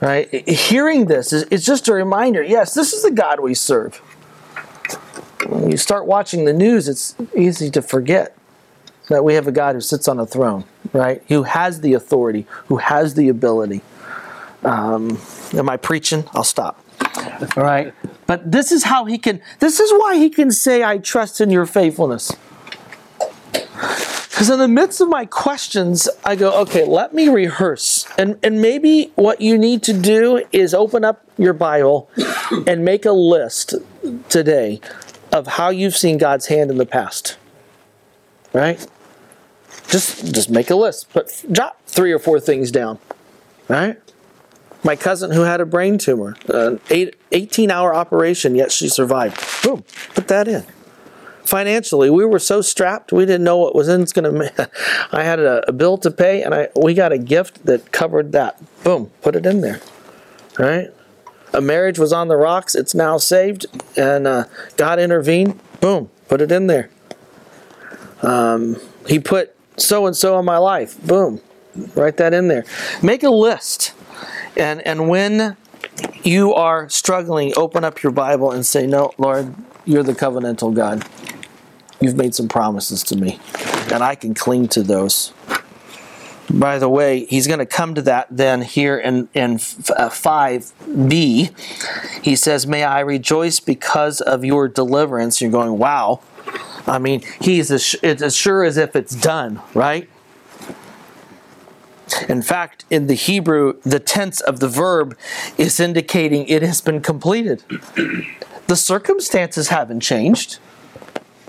Right? 0.00 0.48
Hearing 0.48 1.06
this 1.06 1.32
is 1.32 1.46
it's 1.50 1.64
just 1.64 1.88
a 1.88 1.94
reminder 1.94 2.42
yes, 2.42 2.74
this 2.74 2.92
is 2.92 3.02
the 3.02 3.10
God 3.10 3.40
we 3.40 3.54
serve. 3.54 4.02
When 5.46 5.70
you 5.70 5.76
start 5.76 6.06
watching 6.06 6.44
the 6.44 6.52
news, 6.52 6.88
it's 6.88 7.14
easy 7.36 7.70
to 7.70 7.82
forget 7.82 8.36
that 9.08 9.24
we 9.24 9.34
have 9.34 9.46
a 9.46 9.52
God 9.52 9.74
who 9.74 9.80
sits 9.80 10.08
on 10.08 10.18
a 10.18 10.26
throne, 10.26 10.64
right? 10.92 11.22
Who 11.28 11.42
has 11.42 11.80
the 11.80 11.94
authority, 11.94 12.46
who 12.66 12.78
has 12.78 13.14
the 13.14 13.28
ability. 13.28 13.82
Um, 14.62 15.20
am 15.52 15.68
I 15.68 15.76
preaching? 15.76 16.24
I'll 16.32 16.44
stop. 16.44 16.82
All 17.56 17.62
right. 17.62 17.92
But 18.26 18.50
this 18.50 18.72
is 18.72 18.84
how 18.84 19.04
he 19.04 19.18
can, 19.18 19.42
this 19.58 19.78
is 19.80 19.92
why 19.92 20.16
he 20.16 20.30
can 20.30 20.50
say, 20.50 20.82
I 20.82 20.98
trust 20.98 21.40
in 21.40 21.50
your 21.50 21.66
faithfulness. 21.66 22.34
Because 23.52 24.50
in 24.50 24.58
the 24.58 24.68
midst 24.68 25.00
of 25.00 25.08
my 25.08 25.26
questions, 25.26 26.08
I 26.24 26.34
go, 26.34 26.60
okay, 26.62 26.84
let 26.84 27.14
me 27.14 27.28
rehearse. 27.28 28.06
And, 28.18 28.38
and 28.42 28.60
maybe 28.60 29.12
what 29.14 29.40
you 29.40 29.58
need 29.58 29.82
to 29.84 29.92
do 29.92 30.44
is 30.50 30.74
open 30.74 31.04
up 31.04 31.24
your 31.38 31.52
Bible 31.52 32.10
and 32.66 32.84
make 32.84 33.04
a 33.04 33.12
list 33.12 33.74
today 34.28 34.80
of 35.34 35.48
how 35.48 35.68
you've 35.68 35.96
seen 35.96 36.16
God's 36.16 36.46
hand 36.46 36.70
in 36.70 36.78
the 36.78 36.86
past. 36.86 37.36
Right? 38.52 38.86
Just 39.88 40.32
just 40.32 40.48
make 40.48 40.70
a 40.70 40.76
list. 40.76 41.10
Put 41.10 41.44
jot 41.50 41.76
three 41.86 42.12
or 42.12 42.20
four 42.20 42.38
things 42.38 42.70
down. 42.70 43.00
Right? 43.68 44.00
My 44.84 44.94
cousin 44.94 45.32
who 45.32 45.40
had 45.40 45.60
a 45.60 45.66
brain 45.66 45.98
tumor, 45.98 46.36
an 46.48 46.78
eight, 46.90 47.16
18 47.32 47.70
hour 47.70 47.94
operation, 47.94 48.54
yet 48.54 48.70
she 48.70 48.88
survived. 48.88 49.42
Boom, 49.62 49.82
put 50.14 50.28
that 50.28 50.46
in. 50.46 50.64
Financially, 51.42 52.10
we 52.10 52.24
were 52.24 52.38
so 52.38 52.60
strapped, 52.60 53.10
we 53.10 53.26
didn't 53.26 53.44
know 53.44 53.56
what 53.56 53.74
was 53.74 53.88
in. 53.88 54.02
It's 54.02 54.12
to. 54.12 54.70
I 55.12 55.24
had 55.24 55.40
a, 55.40 55.68
a 55.68 55.72
bill 55.72 55.98
to 55.98 56.10
pay, 56.10 56.42
and 56.42 56.54
I 56.54 56.68
we 56.76 56.94
got 56.94 57.12
a 57.12 57.18
gift 57.18 57.66
that 57.66 57.90
covered 57.90 58.32
that. 58.32 58.60
Boom, 58.84 59.10
put 59.20 59.34
it 59.34 59.46
in 59.46 59.62
there. 59.62 59.80
Right? 60.58 60.90
A 61.54 61.60
marriage 61.60 61.98
was 61.98 62.12
on 62.12 62.28
the 62.28 62.36
rocks. 62.36 62.74
It's 62.74 62.94
now 62.94 63.16
saved, 63.16 63.66
and 63.96 64.26
uh, 64.26 64.44
God 64.76 64.98
intervened. 64.98 65.60
Boom, 65.80 66.10
put 66.28 66.40
it 66.40 66.50
in 66.50 66.66
there. 66.66 66.90
Um, 68.22 68.76
he 69.06 69.20
put 69.20 69.54
so 69.76 70.06
and 70.06 70.16
so 70.16 70.38
in 70.38 70.44
my 70.44 70.58
life. 70.58 71.00
Boom, 71.06 71.40
write 71.94 72.16
that 72.16 72.34
in 72.34 72.48
there. 72.48 72.64
Make 73.02 73.22
a 73.22 73.30
list. 73.30 73.92
And 74.56 74.84
and 74.86 75.08
when 75.08 75.56
you 76.22 76.54
are 76.54 76.88
struggling, 76.88 77.52
open 77.56 77.84
up 77.84 78.02
your 78.02 78.12
Bible 78.12 78.50
and 78.50 78.66
say, 78.66 78.86
"No, 78.86 79.12
Lord, 79.16 79.54
you're 79.84 80.02
the 80.02 80.14
covenantal 80.14 80.74
God. 80.74 81.04
You've 82.00 82.16
made 82.16 82.34
some 82.34 82.48
promises 82.48 83.02
to 83.04 83.16
me, 83.16 83.38
and 83.92 84.02
I 84.02 84.16
can 84.16 84.34
cling 84.34 84.68
to 84.68 84.82
those." 84.82 85.32
By 86.50 86.78
the 86.78 86.88
way, 86.88 87.24
he's 87.26 87.46
going 87.46 87.58
to 87.58 87.66
come 87.66 87.94
to 87.94 88.02
that 88.02 88.28
then 88.30 88.62
here 88.62 88.98
in 88.98 89.28
in 89.34 89.60
uh, 89.96 90.10
five 90.10 90.72
B. 91.08 91.50
He 92.22 92.36
says, 92.36 92.66
"May 92.66 92.84
I 92.84 93.00
rejoice 93.00 93.60
because 93.60 94.20
of 94.20 94.44
your 94.44 94.68
deliverance." 94.68 95.40
You're 95.40 95.50
going, 95.50 95.78
"Wow." 95.78 96.20
I 96.86 96.98
mean, 96.98 97.22
he's 97.40 97.70
as, 97.70 97.96
it's 98.02 98.22
as 98.22 98.36
sure 98.36 98.62
as 98.62 98.76
if 98.76 98.94
it's 98.94 99.14
done, 99.14 99.62
right? 99.72 100.08
In 102.28 102.42
fact, 102.42 102.84
in 102.90 103.06
the 103.06 103.14
Hebrew, 103.14 103.80
the 103.82 103.98
tense 103.98 104.40
of 104.40 104.60
the 104.60 104.68
verb 104.68 105.16
is 105.56 105.80
indicating 105.80 106.46
it 106.46 106.62
has 106.62 106.80
been 106.80 107.00
completed. 107.00 107.62
The 108.66 108.76
circumstances 108.76 109.68
haven't 109.68 110.00
changed. 110.00 110.58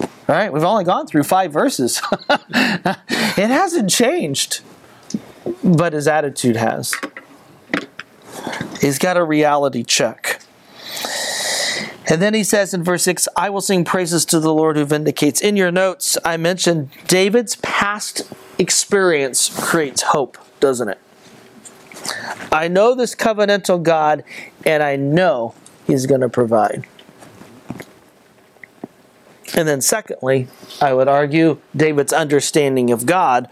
All 0.02 0.08
right, 0.36 0.52
we've 0.52 0.66
only 0.66 0.84
gone 0.84 1.08
through 1.08 1.24
five 1.24 1.54
verses. 1.54 2.02
it 2.30 3.50
hasn't 3.50 3.90
changed, 3.90 4.60
but 5.64 5.94
his 5.94 6.08
attitude 6.08 6.56
has. 6.56 6.94
He's 8.82 9.00
got 9.00 9.18
a 9.18 9.24
reality 9.24 9.84
check. 9.84 10.42
And 12.08 12.22
then 12.22 12.34
he 12.34 12.44
says 12.44 12.74
in 12.74 12.84
verse 12.84 13.04
6, 13.04 13.28
I 13.36 13.50
will 13.50 13.62
sing 13.62 13.84
praises 13.84 14.26
to 14.26 14.40
the 14.40 14.54
Lord 14.54 14.78
who 14.78 14.86
vindicates. 14.86 15.42
In 15.42 15.56
your 15.56 15.72
notes, 15.72 16.18
I 16.24 16.38
mentioned 16.38 16.90
David's 17.08 17.56
past 17.58 18.32
experience 18.60 19.50
creates 19.68 20.04
hope, 20.04 20.38
doesn't 20.60 20.90
it? 20.90 21.00
I 22.52 22.68
know 22.68 22.94
this 22.94 23.16
covenantal 23.16 23.82
God, 23.82 24.24
and 24.66 24.84
I 24.84 24.96
know 24.96 25.56
he's 25.88 26.06
going 26.06 26.22
to 26.22 26.30
provide. 26.30 26.86
And 29.56 29.68
then, 29.68 29.82
secondly, 29.82 30.48
I 30.80 30.94
would 30.94 31.08
argue 31.08 31.60
David's 31.76 32.14
understanding 32.14 32.92
of 32.92 33.06
God 33.06 33.50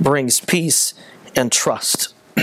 brings 0.00 0.40
peace 0.40 0.94
and 1.36 1.50
trust. 1.50 2.14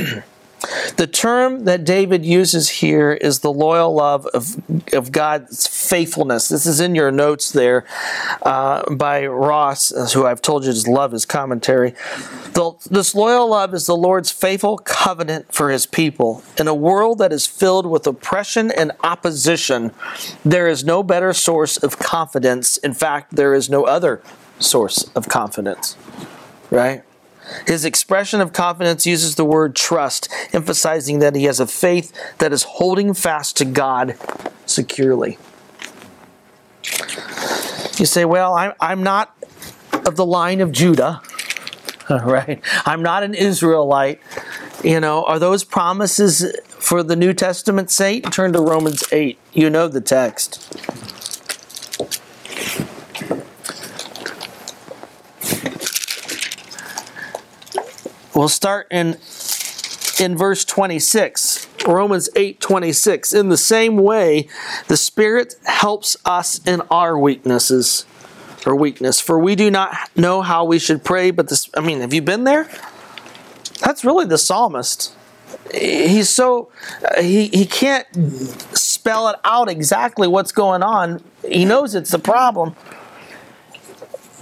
The 0.97 1.07
term 1.07 1.63
that 1.63 1.85
David 1.85 2.25
uses 2.25 2.69
here 2.69 3.13
is 3.13 3.39
the 3.39 3.51
loyal 3.51 3.93
love 3.93 4.25
of, 4.27 4.61
of 4.93 5.11
God's 5.11 5.67
faithfulness. 5.67 6.49
This 6.49 6.65
is 6.65 6.81
in 6.81 6.95
your 6.95 7.11
notes 7.11 7.51
there 7.51 7.85
uh, 8.41 8.93
by 8.93 9.25
Ross, 9.25 10.13
who 10.13 10.25
I've 10.25 10.41
told 10.41 10.65
you 10.65 10.73
to 10.73 10.91
love 10.91 11.13
his 11.13 11.25
commentary. 11.25 11.91
The, 12.53 12.73
this 12.89 13.15
loyal 13.15 13.49
love 13.49 13.73
is 13.73 13.85
the 13.85 13.95
Lord's 13.95 14.31
faithful 14.31 14.77
covenant 14.79 15.53
for 15.53 15.69
his 15.69 15.85
people. 15.85 16.43
In 16.57 16.67
a 16.67 16.75
world 16.75 17.19
that 17.19 17.31
is 17.31 17.47
filled 17.47 17.85
with 17.85 18.05
oppression 18.05 18.69
and 18.71 18.91
opposition, 19.01 19.93
there 20.43 20.67
is 20.67 20.83
no 20.83 21.03
better 21.03 21.31
source 21.31 21.77
of 21.77 21.99
confidence. 21.99 22.77
In 22.77 22.93
fact, 22.93 23.35
there 23.35 23.53
is 23.53 23.69
no 23.69 23.85
other 23.85 24.21
source 24.59 25.09
of 25.15 25.29
confidence. 25.29 25.95
Right? 26.69 27.03
His 27.67 27.85
expression 27.85 28.41
of 28.41 28.53
confidence 28.53 29.05
uses 29.05 29.35
the 29.35 29.45
word 29.45 29.75
trust, 29.75 30.29
emphasizing 30.53 31.19
that 31.19 31.35
he 31.35 31.45
has 31.45 31.59
a 31.59 31.67
faith 31.67 32.13
that 32.39 32.53
is 32.53 32.63
holding 32.63 33.13
fast 33.13 33.57
to 33.57 33.65
God 33.65 34.15
securely. 34.65 35.37
You 37.97 38.05
say, 38.05 38.25
Well, 38.25 38.53
I'm, 38.53 38.73
I'm 38.79 39.03
not 39.03 39.35
of 40.05 40.15
the 40.15 40.25
line 40.25 40.61
of 40.61 40.71
Judah, 40.71 41.21
right? 42.09 42.61
I'm 42.85 43.01
not 43.01 43.23
an 43.23 43.33
Israelite. 43.33 44.21
You 44.83 44.99
know, 44.99 45.23
are 45.25 45.39
those 45.39 45.63
promises 45.63 46.55
for 46.67 47.03
the 47.03 47.15
New 47.15 47.33
Testament 47.33 47.91
saint? 47.91 48.31
Turn 48.31 48.53
to 48.53 48.61
Romans 48.61 49.03
8. 49.11 49.37
You 49.53 49.69
know 49.69 49.87
the 49.87 50.01
text. 50.01 50.73
We'll 58.35 58.49
start 58.49 58.87
in 58.91 59.17
in 60.19 60.37
verse 60.37 60.65
26. 60.65 61.67
Romans 61.87 62.29
8:26. 62.35 63.33
In 63.33 63.49
the 63.49 63.57
same 63.57 63.97
way, 63.97 64.47
the 64.87 64.97
Spirit 64.97 65.55
helps 65.63 66.17
us 66.25 66.59
in 66.65 66.81
our 66.91 67.17
weaknesses 67.17 68.05
or 68.65 68.75
weakness, 68.75 69.19
for 69.19 69.39
we 69.39 69.55
do 69.55 69.71
not 69.71 69.95
know 70.15 70.41
how 70.41 70.65
we 70.65 70.77
should 70.77 71.03
pray, 71.03 71.31
but 71.31 71.47
this 71.49 71.69
I 71.75 71.81
mean, 71.81 72.01
have 72.01 72.13
you 72.13 72.21
been 72.21 72.43
there? 72.43 72.67
That's 73.81 74.03
really 74.03 74.25
the 74.25 74.37
psalmist. 74.37 75.13
He's 75.73 76.29
so 76.29 76.69
he 77.19 77.47
he 77.47 77.65
can't 77.65 78.05
spell 78.77 79.29
it 79.29 79.37
out 79.45 79.69
exactly 79.69 80.27
what's 80.27 80.51
going 80.51 80.83
on. 80.83 81.23
He 81.47 81.65
knows 81.65 81.95
it's 81.95 82.11
the 82.11 82.19
problem. 82.19 82.75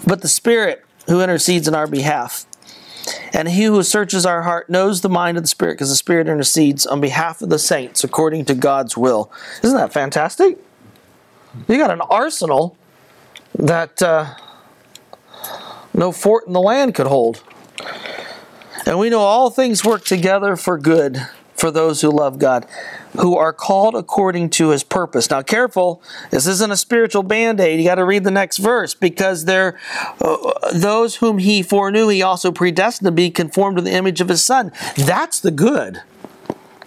But 0.06 0.22
the 0.22 0.28
Spirit 0.28 0.84
who 1.08 1.22
intercedes 1.22 1.68
in 1.68 1.76
our 1.76 1.88
behalf 1.88 2.46
and 3.38 3.50
he 3.50 3.66
who 3.66 3.84
searches 3.84 4.26
our 4.26 4.42
heart 4.42 4.68
knows 4.68 5.02
the 5.02 5.10
mind 5.10 5.38
of 5.38 5.44
the 5.44 5.48
Spirit 5.48 5.74
because 5.74 5.90
the 5.90 5.96
Spirit 5.96 6.28
intercedes 6.28 6.88
on 6.88 7.00
behalf 7.00 7.40
of 7.44 7.50
the 7.50 7.60
saints 7.60 8.04
according 8.04 8.46
to 8.46 8.56
God's 8.56 8.98
will. 8.98 9.32
Isn't 9.62 9.78
that 9.78 9.94
fantastic? 9.94 10.58
You 11.68 11.78
got 11.78 11.92
an 11.92 12.02
arsenal 12.02 12.76
that 13.54 14.02
uh, 14.02 14.34
no 15.94 16.12
fort 16.12 16.48
in 16.48 16.54
the 16.54 16.60
land 16.60 16.96
could 16.96 17.06
hold. 17.06 17.44
And 18.88 18.98
we 18.98 19.12
know 19.12 19.20
all 19.20 19.52
things 19.52 19.86
work 19.86 20.04
together 20.04 20.56
for 20.56 20.80
good 20.80 21.28
for 21.58 21.72
those 21.72 22.02
who 22.02 22.10
love 22.10 22.38
God, 22.38 22.66
who 23.20 23.36
are 23.36 23.52
called 23.52 23.96
according 23.96 24.52
to 24.52 24.70
his 24.70 24.84
purpose. 24.84 25.30
Now, 25.30 25.42
careful, 25.42 26.02
this 26.30 26.46
isn't 26.46 26.72
a 26.72 26.78
spiritual 26.78 27.24
band 27.24 27.60
aid. 27.60 27.80
You 27.80 27.86
got 27.86 27.96
to 27.96 28.06
read 28.06 28.24
the 28.24 28.32
next 28.32 28.58
verse 28.58 28.94
because 28.94 29.46
they're 29.46 29.78
uh, 30.22 30.72
those 30.72 31.16
whom 31.16 31.40
he 31.40 31.64
foreknew, 31.64 32.08
he 32.10 32.22
also 32.22 32.52
predestined 32.52 33.08
to 33.08 33.12
be 33.12 33.32
conformed 33.32 33.78
to 33.78 33.84
the 33.84 33.92
image 33.92 34.22
of 34.22 34.30
his 34.30 34.46
son. 34.46 34.72
That's 34.96 35.40
the 35.40 35.52
good. 35.52 36.04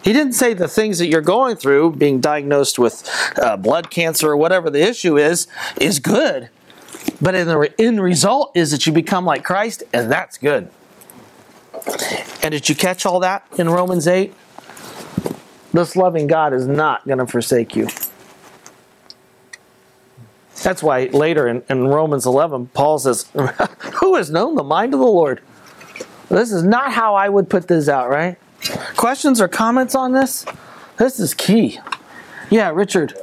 He 0.03 0.13
didn't 0.13 0.33
say 0.33 0.55
the 0.55 0.69
things 0.69 0.99
that 0.99 1.09
you're 1.09 1.21
going 1.21 1.57
through, 1.57 1.97
being 1.97 2.21
diagnosed 2.21 2.79
with 2.79 3.09
uh, 3.37 3.57
blood 3.57 3.91
cancer 3.91 4.31
or 4.31 4.37
whatever 4.37 4.71
the 4.71 4.81
issue 4.81 5.19
is, 5.19 5.47
is 5.79 5.99
good. 5.99 6.49
But 7.21 7.35
in 7.35 7.49
the 7.49 7.59
re- 7.59 7.75
end 7.79 8.01
result 8.01 8.53
is 8.55 8.71
that 8.71 8.87
you 8.87 8.93
become 8.93 9.25
like 9.25 9.45
Christ, 9.45 9.83
and 9.93 10.11
that's 10.11 10.39
good. 10.39 10.71
And 12.43 12.53
did 12.53 12.69
you 12.69 12.75
catch 12.75 13.05
all 13.05 13.21
that 13.21 13.45
in 13.59 13.69
Romans 13.69 14.07
8? 14.07 14.33
This 15.73 15.97
loving 15.97 16.27
God 16.27 16.53
is 16.53 16.67
not 16.67 17.07
going 17.07 17.19
to 17.19 17.27
forsake 17.27 17.77
you. 17.77 17.89
That's 20.63 20.83
why 20.83 21.05
later 21.07 21.49
in, 21.49 21.63
in 21.71 21.87
Romans 21.89 22.27
11, 22.27 22.69
Paul 22.69 22.99
says, 22.99 23.29
Who 24.01 24.17
has 24.17 24.31
known 24.31 24.57
the 24.57 24.65
mind 24.65 24.93
of 24.95 25.01
the 25.01 25.07
Lord? 25.07 25.41
This 26.29 26.53
is 26.53 26.63
not 26.63 26.93
how 26.93 27.15
I 27.15 27.29
would 27.29 27.49
put 27.49 27.67
this 27.69 27.89
out, 27.89 28.11
right? 28.11 28.37
Questions 28.97 29.41
or 29.41 29.49
comments 29.49 29.95
on 29.95 30.13
this? 30.13 30.45
This 30.99 31.19
is 31.19 31.35
key. 31.35 31.81
Yeah, 32.51 32.71
Richard. 32.71 33.15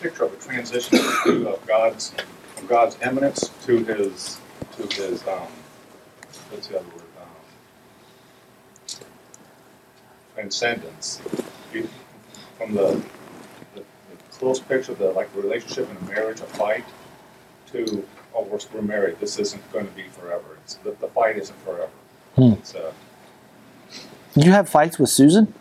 picture 0.00 0.24
of 0.24 0.32
a 0.32 0.36
transition 0.36 0.98
of 1.46 1.66
God's 1.66 2.12
from 2.56 2.66
God's 2.66 2.96
immanence 3.02 3.50
to 3.66 3.82
his 3.84 4.38
to 4.76 4.82
his 4.82 5.26
um 5.26 5.48
what's 6.50 6.68
the 6.68 6.78
other 6.78 6.88
word 6.88 7.02
um, 7.20 7.28
transcendence 10.48 11.20
You- 11.74 11.88
from 12.56 12.74
the, 12.74 13.02
the, 13.74 13.80
the 13.80 14.16
close 14.30 14.60
picture 14.60 14.92
of 14.92 14.98
the 14.98 15.10
like 15.10 15.28
relationship 15.34 15.88
in 15.90 15.96
a 15.96 16.10
marriage 16.10 16.40
a 16.40 16.44
fight 16.44 16.84
to 17.72 18.04
oh 18.34 18.44
we're, 18.44 18.58
we're 18.72 18.82
married 18.82 19.18
this 19.18 19.38
isn't 19.40 19.72
going 19.72 19.86
to 19.88 19.92
be 19.94 20.04
forever 20.04 20.44
it's, 20.62 20.74
the, 20.76 20.92
the 21.00 21.08
fight 21.08 21.36
isn't 21.38 21.58
forever 21.64 21.90
Hmm. 22.36 22.52
it's 22.52 22.74
uh, 22.76 22.92
Did 24.34 24.44
you 24.44 24.52
have 24.52 24.68
fights 24.68 24.96
with 25.00 25.08
Susan? 25.10 25.52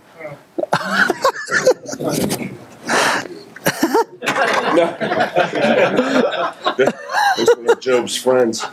Those 7.38 7.50
one 7.56 7.70
of 7.70 7.80
Job's 7.80 8.16
friends. 8.16 8.66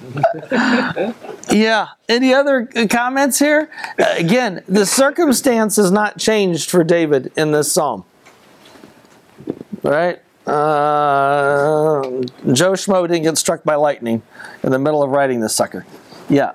Yeah. 1.51 1.89
Any 2.09 2.33
other 2.35 2.67
comments 2.89 3.39
here? 3.39 3.71
Uh, 3.99 4.07
again, 4.17 4.63
the 4.67 4.87
circumstance 4.87 5.77
has 5.77 5.91
not 5.91 6.19
changed 6.19 6.71
for 6.71 6.83
David 6.85 7.33
in 7.37 7.53
this 7.53 7.71
psalm. 7.73 8.05
Right? 9.83 10.21
Uh, 10.47 12.03
Joe 12.53 12.73
Schmo 12.73 13.07
didn't 13.07 13.23
get 13.23 13.39
struck 13.39 13.65
by 13.65 13.75
lightning 13.77 14.23
in 14.63 14.71
the 14.73 14.79
middle 14.79 15.03
of 15.03 15.11
writing 15.11 15.41
this 15.41 15.55
sucker. 15.55 15.87
Yeah. 16.29 16.53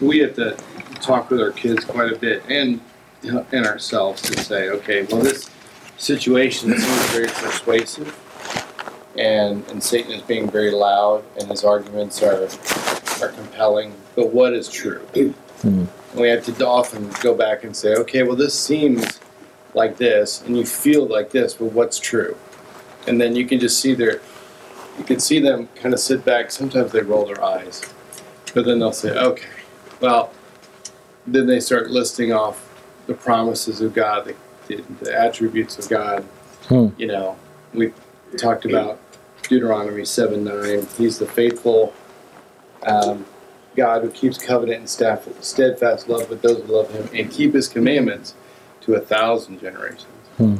we 0.00 0.18
have 0.18 0.34
to 0.36 0.56
talk 1.00 1.30
with 1.30 1.40
our 1.40 1.50
kids 1.52 1.84
quite 1.84 2.12
a 2.12 2.16
bit 2.16 2.42
and 2.48 2.80
and 3.22 3.66
ourselves 3.66 4.22
to 4.22 4.38
say, 4.38 4.70
okay, 4.70 5.02
well, 5.10 5.20
this 5.20 5.49
situation 6.00 6.70
seems 6.78 7.06
very 7.10 7.28
persuasive, 7.28 8.16
and 9.18 9.68
and 9.68 9.82
Satan 9.82 10.12
is 10.12 10.22
being 10.22 10.50
very 10.50 10.70
loud, 10.70 11.22
and 11.38 11.48
his 11.48 11.62
arguments 11.62 12.22
are 12.22 12.48
are 13.22 13.28
compelling. 13.28 13.94
But 14.16 14.32
what 14.32 14.54
is 14.54 14.68
true? 14.68 15.00
Hmm. 15.62 15.84
And 16.12 16.20
we 16.20 16.28
have 16.28 16.44
to 16.46 16.66
often 16.66 17.10
go 17.20 17.34
back 17.34 17.64
and 17.64 17.76
say, 17.76 17.94
okay, 17.94 18.22
well, 18.22 18.34
this 18.34 18.58
seems 18.58 19.20
like 19.74 19.98
this, 19.98 20.42
and 20.42 20.56
you 20.56 20.64
feel 20.64 21.06
like 21.06 21.30
this, 21.30 21.54
but 21.54 21.66
what's 21.66 21.98
true? 22.00 22.36
And 23.06 23.20
then 23.20 23.36
you 23.36 23.46
can 23.46 23.60
just 23.60 23.78
see 23.80 23.94
their, 23.94 24.20
you 24.98 25.04
can 25.04 25.20
see 25.20 25.38
them 25.38 25.68
kind 25.76 25.94
of 25.94 26.00
sit 26.00 26.24
back. 26.24 26.50
Sometimes 26.50 26.90
they 26.92 27.02
roll 27.02 27.26
their 27.26 27.42
eyes, 27.44 27.82
but 28.54 28.64
then 28.64 28.80
they'll 28.80 28.92
say, 28.92 29.16
okay, 29.16 29.48
well, 30.00 30.32
then 31.26 31.46
they 31.46 31.60
start 31.60 31.90
listing 31.90 32.32
off 32.32 32.66
the 33.06 33.14
promises 33.14 33.80
of 33.80 33.94
God, 33.94 34.24
the, 34.24 34.34
the, 34.76 35.04
the 35.04 35.18
attributes 35.18 35.78
of 35.78 35.88
God. 35.88 36.22
Hmm. 36.68 36.88
You 36.96 37.08
know, 37.08 37.36
we 37.74 37.92
talked 38.36 38.64
about 38.64 39.00
Deuteronomy 39.42 40.04
7 40.04 40.44
9. 40.44 40.86
He's 40.96 41.18
the 41.18 41.26
faithful 41.26 41.92
um, 42.82 43.24
God 43.76 44.02
who 44.02 44.10
keeps 44.10 44.38
covenant 44.38 44.80
and 44.80 44.90
staff, 44.90 45.28
steadfast 45.40 46.08
love 46.08 46.28
with 46.30 46.42
those 46.42 46.62
who 46.62 46.72
love 46.72 46.90
him 46.92 47.08
and 47.14 47.30
keep 47.30 47.54
his 47.54 47.68
commandments 47.68 48.34
to 48.82 48.94
a 48.94 49.00
thousand 49.00 49.60
generations. 49.60 50.06
Hmm. 50.36 50.56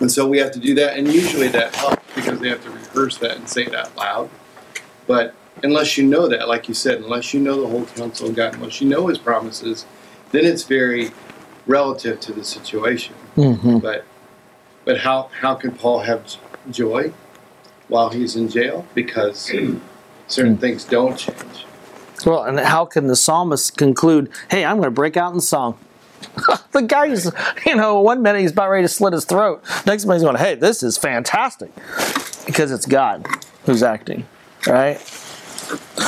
And 0.00 0.10
so 0.10 0.28
we 0.28 0.38
have 0.38 0.52
to 0.52 0.60
do 0.60 0.74
that, 0.76 0.96
and 0.96 1.12
usually 1.12 1.48
that 1.48 1.74
helps 1.74 2.02
because 2.14 2.38
they 2.38 2.48
have 2.48 2.62
to 2.62 2.70
rehearse 2.70 3.16
that 3.18 3.36
and 3.36 3.48
say 3.48 3.64
it 3.64 3.74
out 3.74 3.96
loud. 3.96 4.30
But 5.06 5.34
unless 5.62 5.96
you 5.98 6.04
know 6.06 6.28
that, 6.28 6.48
like 6.48 6.68
you 6.68 6.74
said, 6.74 7.00
unless 7.00 7.34
you 7.34 7.40
know 7.40 7.60
the 7.60 7.66
whole 7.66 7.84
counsel 7.86 8.28
of 8.28 8.36
God, 8.36 8.54
unless 8.54 8.80
you 8.80 8.88
know 8.88 9.08
His 9.08 9.18
promises, 9.18 9.86
then 10.30 10.44
it's 10.44 10.64
very 10.64 11.10
relative 11.68 12.18
to 12.18 12.32
the 12.32 12.42
situation. 12.42 13.14
Mm-hmm. 13.36 13.78
But 13.78 14.04
but 14.84 14.98
how 14.98 15.30
how 15.40 15.54
can 15.54 15.72
Paul 15.72 16.00
have 16.00 16.36
joy 16.70 17.12
while 17.86 18.10
he's 18.10 18.34
in 18.34 18.48
jail? 18.48 18.84
Because 18.94 19.52
certain 20.26 20.56
things 20.56 20.84
don't 20.84 21.16
change. 21.16 21.66
Well, 22.26 22.42
and 22.42 22.58
how 22.58 22.84
can 22.84 23.06
the 23.06 23.14
psalmist 23.14 23.76
conclude, 23.76 24.28
hey, 24.50 24.64
I'm 24.64 24.78
going 24.78 24.88
to 24.88 24.90
break 24.90 25.16
out 25.16 25.32
in 25.34 25.40
song? 25.40 25.78
the 26.72 26.82
guy's, 26.82 27.30
you 27.64 27.76
know, 27.76 28.00
one 28.00 28.22
minute 28.22 28.40
he's 28.40 28.50
about 28.50 28.70
ready 28.70 28.82
to 28.82 28.88
slit 28.88 29.12
his 29.12 29.24
throat. 29.24 29.62
Next 29.86 30.04
minute 30.04 30.16
he's 30.16 30.24
going, 30.24 30.36
hey, 30.36 30.56
this 30.56 30.82
is 30.82 30.98
fantastic. 30.98 31.70
Because 32.44 32.72
it's 32.72 32.86
God 32.86 33.24
who's 33.66 33.84
acting, 33.84 34.26
right? 34.66 34.98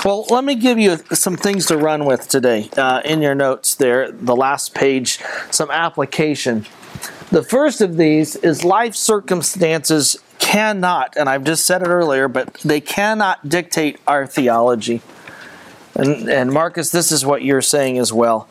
Well, 0.02 0.24
let 0.30 0.44
me 0.44 0.54
give 0.54 0.78
you 0.78 0.96
some 1.12 1.36
things 1.36 1.66
to 1.66 1.76
run 1.76 2.06
with 2.06 2.26
today 2.26 2.70
uh, 2.78 3.02
in 3.04 3.20
your 3.20 3.34
notes 3.34 3.74
there, 3.74 4.10
the 4.10 4.34
last 4.34 4.74
page, 4.74 5.18
some 5.50 5.70
application. 5.70 6.64
The 7.30 7.42
first 7.42 7.82
of 7.82 7.98
these 7.98 8.34
is 8.36 8.64
life 8.64 8.94
circumstances 8.94 10.16
cannot, 10.38 11.18
and 11.18 11.28
I've 11.28 11.44
just 11.44 11.66
said 11.66 11.82
it 11.82 11.88
earlier, 11.88 12.28
but 12.28 12.54
they 12.64 12.80
cannot 12.80 13.46
dictate 13.46 14.00
our 14.06 14.26
theology. 14.26 15.02
And, 15.94 16.30
and 16.30 16.50
Marcus, 16.50 16.90
this 16.90 17.12
is 17.12 17.26
what 17.26 17.42
you're 17.42 17.60
saying 17.60 17.98
as 17.98 18.10
well. 18.10 18.48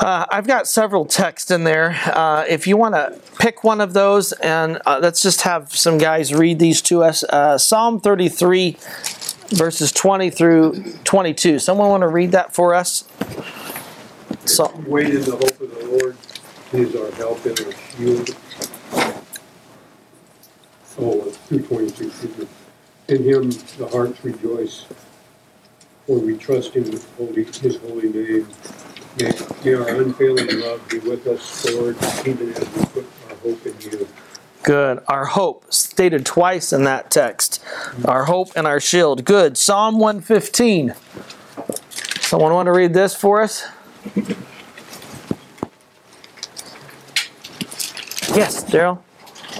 Uh, 0.00 0.26
I've 0.30 0.46
got 0.46 0.68
several 0.68 1.06
texts 1.06 1.50
in 1.50 1.64
there. 1.64 1.90
Uh, 2.06 2.44
if 2.48 2.68
you 2.68 2.76
want 2.76 2.94
to 2.94 3.20
pick 3.40 3.64
one 3.64 3.80
of 3.80 3.94
those, 3.94 4.32
and 4.32 4.80
uh, 4.86 5.00
let's 5.02 5.20
just 5.22 5.42
have 5.42 5.74
some 5.74 5.98
guys 5.98 6.32
read 6.32 6.60
these 6.60 6.80
to 6.82 7.02
us. 7.02 7.24
Uh, 7.24 7.58
Psalm 7.58 8.00
33, 8.00 8.78
verses 9.50 9.92
20 9.92 10.30
through 10.30 10.82
22. 11.04 11.58
Someone 11.58 11.88
want 11.88 12.02
to 12.02 12.08
read 12.08 12.32
that 12.32 12.54
for 12.54 12.74
us? 12.74 13.04
So, 14.44 14.72
Wait 14.86 15.14
in 15.14 15.22
the 15.22 15.32
hope 15.32 15.60
of 15.60 15.70
the 15.78 15.86
Lord, 15.98 16.16
he 16.72 16.78
is 16.80 16.96
our 16.96 17.10
help 17.12 17.44
and 17.46 17.60
our 17.60 17.72
shield. 17.72 18.36
Oh, 20.98 21.32
two 21.48 21.60
twenty-two, 21.62 22.08
excuse 22.08 22.36
me. 22.38 22.46
In 23.08 23.22
him 23.22 23.50
the 23.78 23.88
hearts 23.90 24.22
rejoice, 24.24 24.86
for 26.06 26.18
we 26.18 26.36
trust 26.36 26.76
in 26.76 26.84
his 26.84 27.06
holy, 27.16 27.44
his 27.44 27.76
holy 27.78 28.08
name. 28.10 28.48
May, 29.18 29.32
may 29.64 29.74
our 29.74 29.88
unfailing 29.88 30.60
love 30.60 30.86
be 30.88 30.98
with 30.98 31.26
us, 31.26 31.64
Lord, 31.74 31.96
even 32.26 32.52
as 32.52 32.60
we 32.60 32.84
put 32.86 33.06
our 33.28 33.36
hope 33.36 33.64
in 33.66 33.74
you. 33.80 34.08
Good. 34.62 35.02
Our 35.08 35.26
hope, 35.26 35.72
stated 35.72 36.26
twice 36.26 36.72
in 36.72 36.84
that 36.84 37.10
text. 37.10 37.62
Our 38.04 38.24
hope 38.24 38.52
and 38.56 38.66
our 38.66 38.80
shield. 38.80 39.24
Good. 39.24 39.56
Psalm 39.56 39.98
115. 39.98 40.94
Someone 42.20 42.52
want 42.52 42.66
to 42.66 42.72
read 42.72 42.94
this 42.94 43.14
for 43.14 43.42
us? 43.42 43.66
Yes, 48.34 48.62
Daryl. 48.64 48.98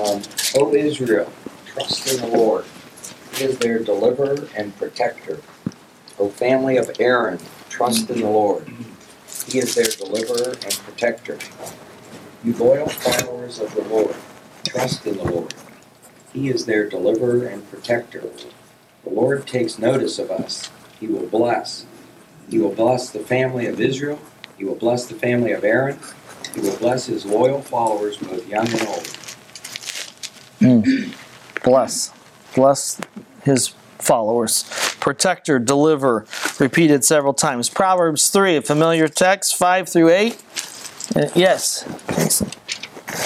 Um, 0.00 0.22
o 0.54 0.72
Israel, 0.72 1.32
trust 1.66 2.14
in 2.14 2.20
the 2.20 2.36
Lord. 2.36 2.64
He 3.34 3.44
is 3.44 3.58
their 3.58 3.80
deliverer 3.80 4.48
and 4.56 4.76
protector. 4.76 5.40
O 6.18 6.28
family 6.28 6.76
of 6.76 6.90
Aaron, 7.00 7.40
trust 7.68 8.08
in 8.10 8.20
the 8.20 8.28
Lord. 8.28 8.68
He 9.48 9.58
is 9.58 9.74
their 9.74 9.86
deliverer 9.86 10.52
and 10.52 10.72
protector. 10.84 11.38
You 12.44 12.54
loyal 12.54 12.88
followers 12.88 13.58
of 13.58 13.74
the 13.74 13.82
Lord, 13.82 14.14
trust 14.70 15.06
in 15.06 15.16
the 15.16 15.24
Lord. 15.24 15.52
He 16.32 16.48
is 16.48 16.66
their 16.66 16.88
deliverer 16.88 17.46
and 17.46 17.68
protector. 17.70 18.22
The 19.04 19.10
Lord 19.10 19.46
takes 19.46 19.78
notice 19.78 20.18
of 20.18 20.30
us. 20.30 20.70
He 21.00 21.08
will 21.08 21.26
bless. 21.26 21.86
He 22.48 22.58
will 22.58 22.74
bless 22.74 23.10
the 23.10 23.20
family 23.20 23.66
of 23.66 23.80
Israel. 23.80 24.20
He 24.56 24.64
will 24.64 24.76
bless 24.76 25.06
the 25.06 25.14
family 25.14 25.52
of 25.52 25.64
Aaron. 25.64 25.98
He 26.54 26.60
will 26.60 26.76
bless 26.76 27.06
his 27.06 27.24
loyal 27.24 27.62
followers, 27.62 28.16
both 28.18 28.46
young 28.48 28.68
and 28.68 28.82
old. 28.86 29.08
Bless. 31.64 32.12
Bless 32.54 33.00
his 33.42 33.68
followers. 33.98 34.64
Protector, 35.00 35.58
deliver, 35.58 36.26
repeated 36.58 37.04
several 37.04 37.34
times. 37.34 37.68
Proverbs 37.68 38.28
3, 38.28 38.56
a 38.56 38.62
familiar 38.62 39.08
text, 39.08 39.56
5 39.56 39.88
through 39.88 40.10
8. 40.10 40.42
Uh, 41.16 41.28
yes. 41.34 41.84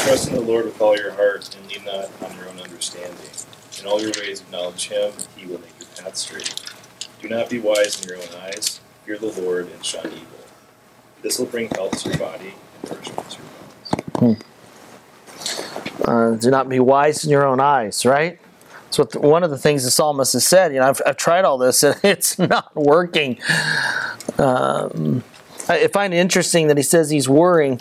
Trust 0.04 0.28
in 0.28 0.34
the 0.34 0.40
Lord 0.40 0.64
with 0.66 0.80
all 0.80 0.96
your 0.96 1.12
heart 1.12 1.54
and 1.56 1.70
lean 1.70 1.84
not 1.84 2.10
on 2.22 2.36
your 2.36 2.48
own 2.48 2.60
understanding. 2.60 3.30
In 3.80 3.86
all 3.86 4.00
your 4.00 4.12
ways 4.20 4.40
acknowledge 4.40 4.88
him, 4.88 5.12
and 5.12 5.26
he 5.36 5.46
will 5.46 5.60
make 5.60 5.78
your 5.78 5.88
path 6.02 6.16
straight. 6.16 6.54
Do 7.20 7.28
not 7.28 7.50
be 7.50 7.58
wise 7.58 8.02
in 8.02 8.08
your 8.08 8.18
own 8.18 8.28
eyes. 8.42 8.80
Fear 9.04 9.18
the 9.18 9.40
Lord 9.40 9.70
and 9.70 9.84
shun 9.84 10.06
evil. 10.06 10.26
This 11.22 11.38
will 11.38 11.46
bring 11.46 11.68
health 11.70 12.02
to 12.02 12.10
your 12.10 12.18
body 12.18 12.54
and 12.82 12.92
nourishment 12.92 13.30
to 13.30 13.38
your 13.38 14.34
bones. 14.34 14.42
Uh, 16.04 16.32
do 16.32 16.50
not 16.50 16.68
be 16.68 16.80
wise 16.80 17.24
in 17.24 17.30
your 17.30 17.46
own 17.46 17.60
eyes, 17.60 18.04
right? 18.04 18.38
That's 18.84 18.98
what 18.98 19.10
the, 19.10 19.20
one 19.20 19.42
of 19.42 19.50
the 19.50 19.58
things 19.58 19.84
the 19.84 19.90
psalmist 19.90 20.34
has 20.34 20.46
said. 20.46 20.72
You 20.72 20.80
know, 20.80 20.88
I've, 20.88 21.00
I've 21.06 21.16
tried 21.16 21.44
all 21.44 21.58
this 21.58 21.82
and 21.84 21.98
it's 22.02 22.38
not 22.38 22.74
working. 22.76 23.40
Um, 24.38 25.24
I 25.68 25.88
find 25.88 26.12
it 26.12 26.18
interesting 26.18 26.68
that 26.68 26.76
he 26.76 26.82
says 26.82 27.10
he's 27.10 27.28
worrying, 27.28 27.80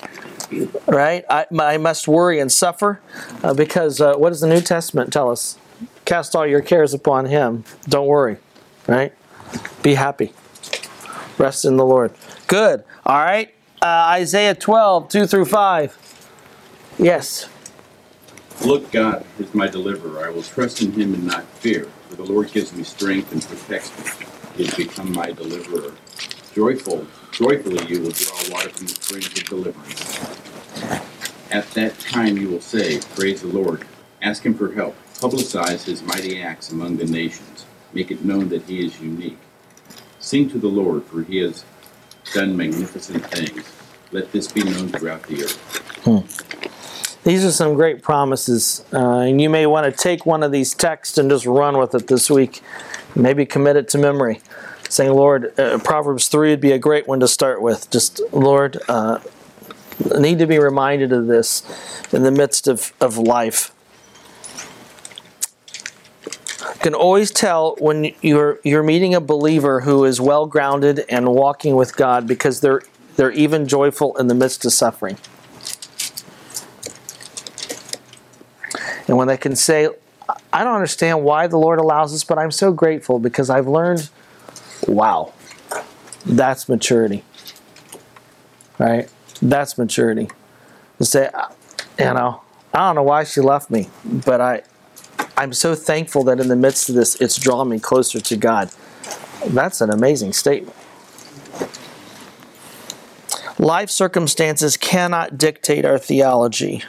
right? 0.87 1.25
I, 1.29 1.45
I 1.59 1.77
must 1.77 2.07
worry 2.07 2.39
and 2.39 2.51
suffer 2.51 2.99
uh, 3.43 3.53
because 3.53 4.01
uh, 4.01 4.15
what 4.15 4.29
does 4.29 4.41
the 4.41 4.47
New 4.47 4.61
Testament 4.61 5.13
tell 5.13 5.29
us? 5.29 5.57
Cast 6.05 6.35
all 6.35 6.45
your 6.45 6.61
cares 6.61 6.93
upon 6.93 7.25
him. 7.25 7.63
Don't 7.87 8.07
worry, 8.07 8.37
right? 8.87 9.13
Be 9.81 9.95
happy. 9.95 10.33
Rest 11.37 11.65
in 11.65 11.77
the 11.77 11.85
Lord. 11.85 12.13
Good. 12.47 12.83
All 13.05 13.17
right. 13.17 13.53
Uh, 13.81 14.15
Isaiah 14.15 14.55
12, 14.55 15.09
2 15.09 15.27
through 15.27 15.45
5. 15.45 15.97
Yes. 16.99 17.49
Look, 18.63 18.91
God 18.91 19.25
is 19.39 19.53
my 19.53 19.67
deliverer. 19.67 20.25
I 20.25 20.29
will 20.29 20.43
trust 20.43 20.81
in 20.81 20.91
him 20.93 21.13
and 21.13 21.25
not 21.25 21.43
fear. 21.57 21.89
For 22.09 22.15
the 22.15 22.23
Lord 22.23 22.51
gives 22.51 22.73
me 22.73 22.83
strength 22.83 23.31
and 23.31 23.41
protects 23.41 23.91
me. 23.97 24.27
He 24.55 24.65
has 24.65 24.75
become 24.75 25.11
my 25.11 25.31
deliverer. 25.31 25.93
Joyful, 26.53 27.07
joyfully 27.31 27.85
you 27.87 28.01
will 28.01 28.11
draw 28.11 28.37
water 28.51 28.69
from 28.69 28.85
the 28.85 28.93
springs 28.93 29.27
of 29.27 29.43
deliverance. 29.45 30.42
At 31.51 31.69
that 31.71 31.99
time 31.99 32.37
you 32.37 32.49
will 32.49 32.61
say, 32.61 32.99
Praise 33.15 33.41
the 33.41 33.47
Lord. 33.47 33.85
Ask 34.21 34.45
him 34.45 34.53
for 34.53 34.73
help. 34.73 34.95
Publicize 35.15 35.83
his 35.83 36.01
mighty 36.03 36.41
acts 36.41 36.71
among 36.71 36.97
the 36.97 37.05
nations. 37.05 37.65
Make 37.93 38.11
it 38.11 38.25
known 38.25 38.49
that 38.49 38.63
he 38.63 38.85
is 38.85 38.99
unique. 38.99 39.37
Sing 40.19 40.49
to 40.49 40.57
the 40.57 40.67
Lord, 40.67 41.03
for 41.05 41.23
he 41.23 41.37
has 41.37 41.63
done 42.33 42.57
magnificent 42.57 43.25
things. 43.27 43.65
Let 44.11 44.31
this 44.31 44.51
be 44.51 44.63
known 44.63 44.89
throughout 44.89 45.23
the 45.23 45.43
earth. 45.43 46.03
These 47.23 47.45
are 47.45 47.51
some 47.51 47.75
great 47.75 48.01
promises, 48.01 48.83
uh, 48.91 49.19
and 49.19 49.39
you 49.41 49.49
may 49.49 49.65
want 49.65 49.85
to 49.85 49.91
take 49.91 50.25
one 50.25 50.43
of 50.43 50.51
these 50.51 50.73
texts 50.73 51.17
and 51.17 51.29
just 51.29 51.45
run 51.45 51.77
with 51.77 51.95
it 51.95 52.07
this 52.07 52.29
week. 52.29 52.61
Maybe 53.15 53.45
commit 53.45 53.77
it 53.77 53.87
to 53.89 53.97
memory. 53.97 54.41
Saying, 54.89 55.11
Lord, 55.13 55.57
uh, 55.59 55.79
Proverbs 55.79 56.27
3 56.27 56.49
would 56.49 56.61
be 56.61 56.71
a 56.73 56.77
great 56.77 57.07
one 57.07 57.19
to 57.21 57.27
start 57.27 57.61
with. 57.61 57.89
Just, 57.89 58.21
Lord, 58.31 58.77
uh, 58.89 59.19
need 60.19 60.39
to 60.39 60.47
be 60.47 60.59
reminded 60.59 61.11
of 61.11 61.27
this 61.27 61.63
in 62.11 62.23
the 62.23 62.31
midst 62.31 62.67
of, 62.67 62.93
of 62.99 63.17
life. 63.17 63.71
You 66.61 66.79
can 66.79 66.93
always 66.93 67.31
tell 67.31 67.75
when 67.79 68.13
you're 68.21 68.59
you're 68.63 68.83
meeting 68.83 69.15
a 69.15 69.21
believer 69.21 69.81
who 69.81 70.03
is 70.05 70.19
well 70.19 70.45
grounded 70.45 71.05
and 71.09 71.29
walking 71.29 71.75
with 71.75 71.95
God 71.95 72.27
because 72.27 72.61
they're 72.61 72.81
they're 73.15 73.31
even 73.31 73.67
joyful 73.67 74.17
in 74.17 74.27
the 74.27 74.35
midst 74.35 74.65
of 74.65 74.73
suffering. 74.73 75.17
And 79.07 79.17
when 79.17 79.27
they 79.27 79.37
can 79.37 79.55
say, 79.55 79.89
I 80.51 80.63
don't 80.63 80.75
understand 80.75 81.23
why 81.23 81.47
the 81.47 81.57
Lord 81.57 81.79
allows 81.79 82.11
this, 82.11 82.23
but 82.23 82.37
I'm 82.37 82.51
so 82.51 82.71
grateful 82.71 83.19
because 83.19 83.49
I've 83.49 83.67
learned, 83.67 84.09
wow, 84.87 85.33
that's 86.25 86.69
maturity. 86.69 87.23
Right? 88.79 89.09
That's 89.43 89.77
maturity. 89.77 90.29
To 90.99 91.05
say, 91.05 91.29
you 91.99 92.05
know, 92.05 92.41
I 92.73 92.79
don't 92.79 92.95
know 92.95 93.03
why 93.03 93.25
she 93.25 93.41
left 93.41 93.69
me, 93.69 93.89
but 94.05 94.39
I, 94.39 94.63
I'm 95.35 95.51
so 95.51 95.75
thankful 95.75 96.23
that 96.25 96.39
in 96.39 96.47
the 96.47 96.55
midst 96.55 96.87
of 96.87 96.95
this, 96.95 97.19
it's 97.19 97.35
drawn 97.35 97.67
me 97.67 97.79
closer 97.79 98.21
to 98.21 98.37
God. 98.37 98.71
That's 99.47 99.81
an 99.81 99.89
amazing 99.89 100.31
statement. 100.31 100.75
Life 103.59 103.89
circumstances 103.89 104.77
cannot 104.77 105.37
dictate 105.37 105.83
our 105.83 105.97
theology. 105.97 106.83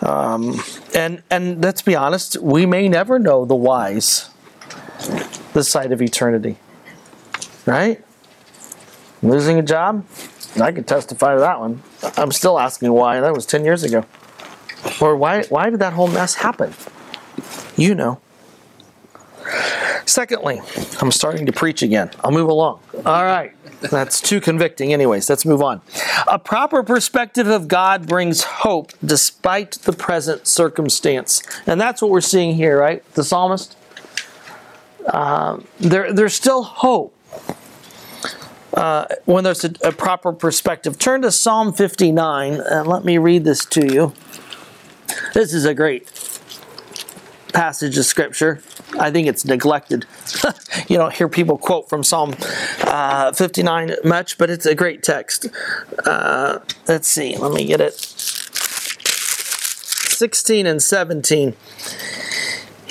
Um, 0.00 0.60
and 0.94 1.22
and 1.30 1.62
let's 1.62 1.82
be 1.82 1.94
honest, 1.94 2.36
we 2.38 2.66
may 2.66 2.88
never 2.88 3.18
know 3.18 3.44
the 3.44 3.54
whys 3.54 4.30
the 5.52 5.64
side 5.64 5.92
of 5.92 6.00
eternity. 6.00 6.56
Right? 7.66 8.02
Losing 9.22 9.58
a 9.58 9.62
job? 9.62 10.04
I 10.60 10.72
could 10.72 10.86
testify 10.86 11.34
to 11.34 11.40
that 11.40 11.60
one. 11.60 11.82
I'm 12.16 12.32
still 12.32 12.58
asking 12.58 12.92
why. 12.92 13.20
That 13.20 13.32
was 13.32 13.46
10 13.46 13.64
years 13.64 13.82
ago. 13.82 14.04
Or 15.00 15.16
why 15.16 15.44
why 15.44 15.70
did 15.70 15.78
that 15.80 15.92
whole 15.92 16.08
mess 16.08 16.34
happen? 16.34 16.74
You 17.76 17.94
know. 17.94 18.20
Secondly, 20.04 20.60
I'm 21.00 21.10
starting 21.12 21.46
to 21.46 21.52
preach 21.52 21.82
again. 21.82 22.10
I'll 22.22 22.32
move 22.32 22.48
along. 22.48 22.80
All 23.06 23.24
right. 23.24 23.52
That's 23.80 24.20
too 24.20 24.40
convicting, 24.40 24.92
anyways. 24.92 25.28
Let's 25.28 25.44
move 25.44 25.62
on. 25.62 25.80
A 26.26 26.38
proper 26.38 26.82
perspective 26.82 27.48
of 27.48 27.68
God 27.68 28.06
brings 28.06 28.42
hope 28.42 28.92
despite 29.04 29.72
the 29.72 29.92
present 29.92 30.46
circumstance. 30.46 31.42
And 31.66 31.80
that's 31.80 32.02
what 32.02 32.10
we're 32.10 32.20
seeing 32.20 32.54
here, 32.54 32.78
right? 32.78 33.04
The 33.14 33.24
psalmist. 33.24 33.76
Um, 35.06 35.66
there, 35.80 36.12
there's 36.12 36.34
still 36.34 36.62
hope 36.62 37.14
uh, 38.74 39.06
when 39.24 39.44
there's 39.44 39.64
a, 39.64 39.72
a 39.82 39.92
proper 39.92 40.32
perspective. 40.32 40.98
Turn 40.98 41.22
to 41.22 41.30
Psalm 41.30 41.72
59 41.72 42.54
and 42.54 42.86
let 42.86 43.04
me 43.04 43.18
read 43.18 43.44
this 43.44 43.64
to 43.66 43.92
you. 43.92 44.12
This 45.34 45.52
is 45.52 45.64
a 45.64 45.74
great 45.74 46.10
passage 47.52 47.98
of 47.98 48.04
scripture. 48.04 48.62
I 48.98 49.10
think 49.10 49.26
it's 49.26 49.44
neglected. 49.44 50.06
you 50.88 50.96
don't 50.96 51.12
hear 51.12 51.28
people 51.28 51.58
quote 51.58 51.88
from 51.88 52.02
Psalm 52.04 52.34
uh, 52.82 53.32
59 53.32 53.96
much, 54.04 54.38
but 54.38 54.50
it's 54.50 54.66
a 54.66 54.74
great 54.74 55.02
text. 55.02 55.46
Uh, 56.04 56.60
let's 56.88 57.08
see, 57.08 57.36
let 57.36 57.52
me 57.52 57.64
get 57.64 57.80
it. 57.80 57.94
16 60.22 60.66
and 60.66 60.82
17. 60.82 61.54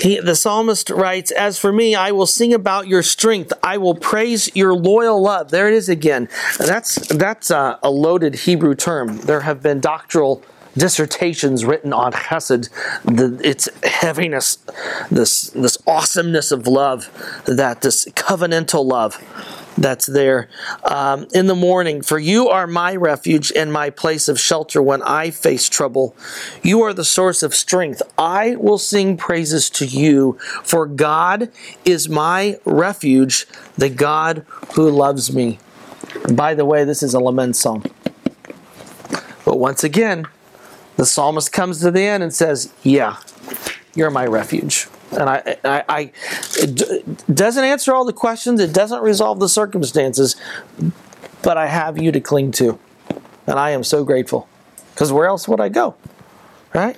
He, 0.02 0.18
the 0.18 0.34
psalmist 0.34 0.90
writes, 0.90 1.30
As 1.30 1.58
for 1.60 1.72
me, 1.72 1.94
I 1.94 2.10
will 2.10 2.26
sing 2.26 2.52
about 2.52 2.88
your 2.88 3.04
strength. 3.04 3.52
I 3.62 3.78
will 3.78 3.94
praise 3.94 4.50
your 4.56 4.74
loyal 4.74 5.22
love. 5.22 5.52
There 5.52 5.68
it 5.68 5.74
is 5.74 5.88
again. 5.88 6.28
That's, 6.58 6.96
that's 7.06 7.52
a, 7.52 7.78
a 7.84 7.90
loaded 7.90 8.34
Hebrew 8.34 8.74
term. 8.74 9.18
There 9.18 9.42
have 9.42 9.62
been 9.62 9.78
doctoral 9.78 10.42
dissertations 10.76 11.64
written 11.64 11.92
on 11.92 12.12
Chesed, 12.12 12.68
the, 13.04 13.40
its 13.46 13.68
heaviness, 13.84 14.56
this 15.10 15.50
this 15.50 15.78
awesomeness 15.86 16.50
of 16.50 16.66
love, 16.66 17.10
that 17.44 17.82
this 17.82 18.06
covenantal 18.16 18.84
love 18.84 19.22
that's 19.76 20.06
there. 20.06 20.48
Um, 20.84 21.26
in 21.32 21.46
the 21.46 21.54
morning, 21.54 22.02
for 22.02 22.18
you 22.18 22.48
are 22.48 22.66
my 22.66 22.94
refuge 22.96 23.52
and 23.54 23.72
my 23.72 23.90
place 23.90 24.28
of 24.28 24.38
shelter 24.38 24.82
when 24.82 25.02
I 25.02 25.30
face 25.30 25.68
trouble. 25.68 26.14
You 26.62 26.82
are 26.82 26.92
the 26.92 27.04
source 27.04 27.42
of 27.42 27.54
strength. 27.54 28.02
I 28.18 28.56
will 28.56 28.78
sing 28.78 29.16
praises 29.16 29.70
to 29.70 29.86
you, 29.86 30.38
for 30.62 30.86
God 30.86 31.50
is 31.84 32.08
my 32.08 32.58
refuge, 32.64 33.46
the 33.76 33.88
God 33.88 34.44
who 34.74 34.90
loves 34.90 35.34
me. 35.34 35.58
By 36.32 36.54
the 36.54 36.64
way, 36.64 36.84
this 36.84 37.02
is 37.02 37.14
a 37.14 37.20
lament 37.20 37.56
psalm. 37.56 37.84
But 39.44 39.58
once 39.58 39.82
again, 39.82 40.26
the 40.96 41.06
psalmist 41.06 41.52
comes 41.52 41.80
to 41.80 41.90
the 41.90 42.02
end 42.02 42.22
and 42.22 42.32
says, 42.34 42.72
Yeah, 42.82 43.16
you're 43.94 44.10
my 44.10 44.26
refuge. 44.26 44.88
And 45.12 45.28
I, 45.28 45.56
I, 45.64 45.84
I 45.88 46.12
it 46.56 47.34
doesn't 47.34 47.64
answer 47.64 47.94
all 47.94 48.04
the 48.04 48.12
questions, 48.12 48.60
it 48.60 48.72
doesn't 48.72 49.02
resolve 49.02 49.40
the 49.40 49.48
circumstances, 49.48 50.36
but 51.42 51.56
I 51.56 51.66
have 51.66 52.00
you 52.00 52.12
to 52.12 52.20
cling 52.20 52.52
to. 52.52 52.78
And 53.46 53.58
I 53.58 53.70
am 53.70 53.84
so 53.84 54.04
grateful. 54.04 54.48
Because 54.94 55.12
where 55.12 55.26
else 55.26 55.48
would 55.48 55.60
I 55.60 55.68
go? 55.68 55.96
Right? 56.74 56.96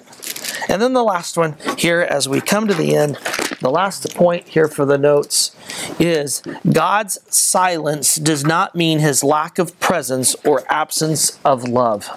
And 0.68 0.80
then 0.80 0.92
the 0.92 1.02
last 1.02 1.36
one 1.36 1.56
here, 1.76 2.00
as 2.00 2.28
we 2.28 2.40
come 2.40 2.68
to 2.68 2.74
the 2.74 2.94
end, 2.94 3.16
the 3.60 3.70
last 3.70 4.14
point 4.14 4.48
here 4.48 4.68
for 4.68 4.84
the 4.84 4.98
notes 4.98 5.54
is 5.98 6.42
God's 6.70 7.18
silence 7.34 8.16
does 8.16 8.44
not 8.44 8.74
mean 8.74 8.98
his 8.98 9.24
lack 9.24 9.58
of 9.58 9.78
presence 9.80 10.34
or 10.44 10.62
absence 10.70 11.38
of 11.44 11.64
love 11.64 12.08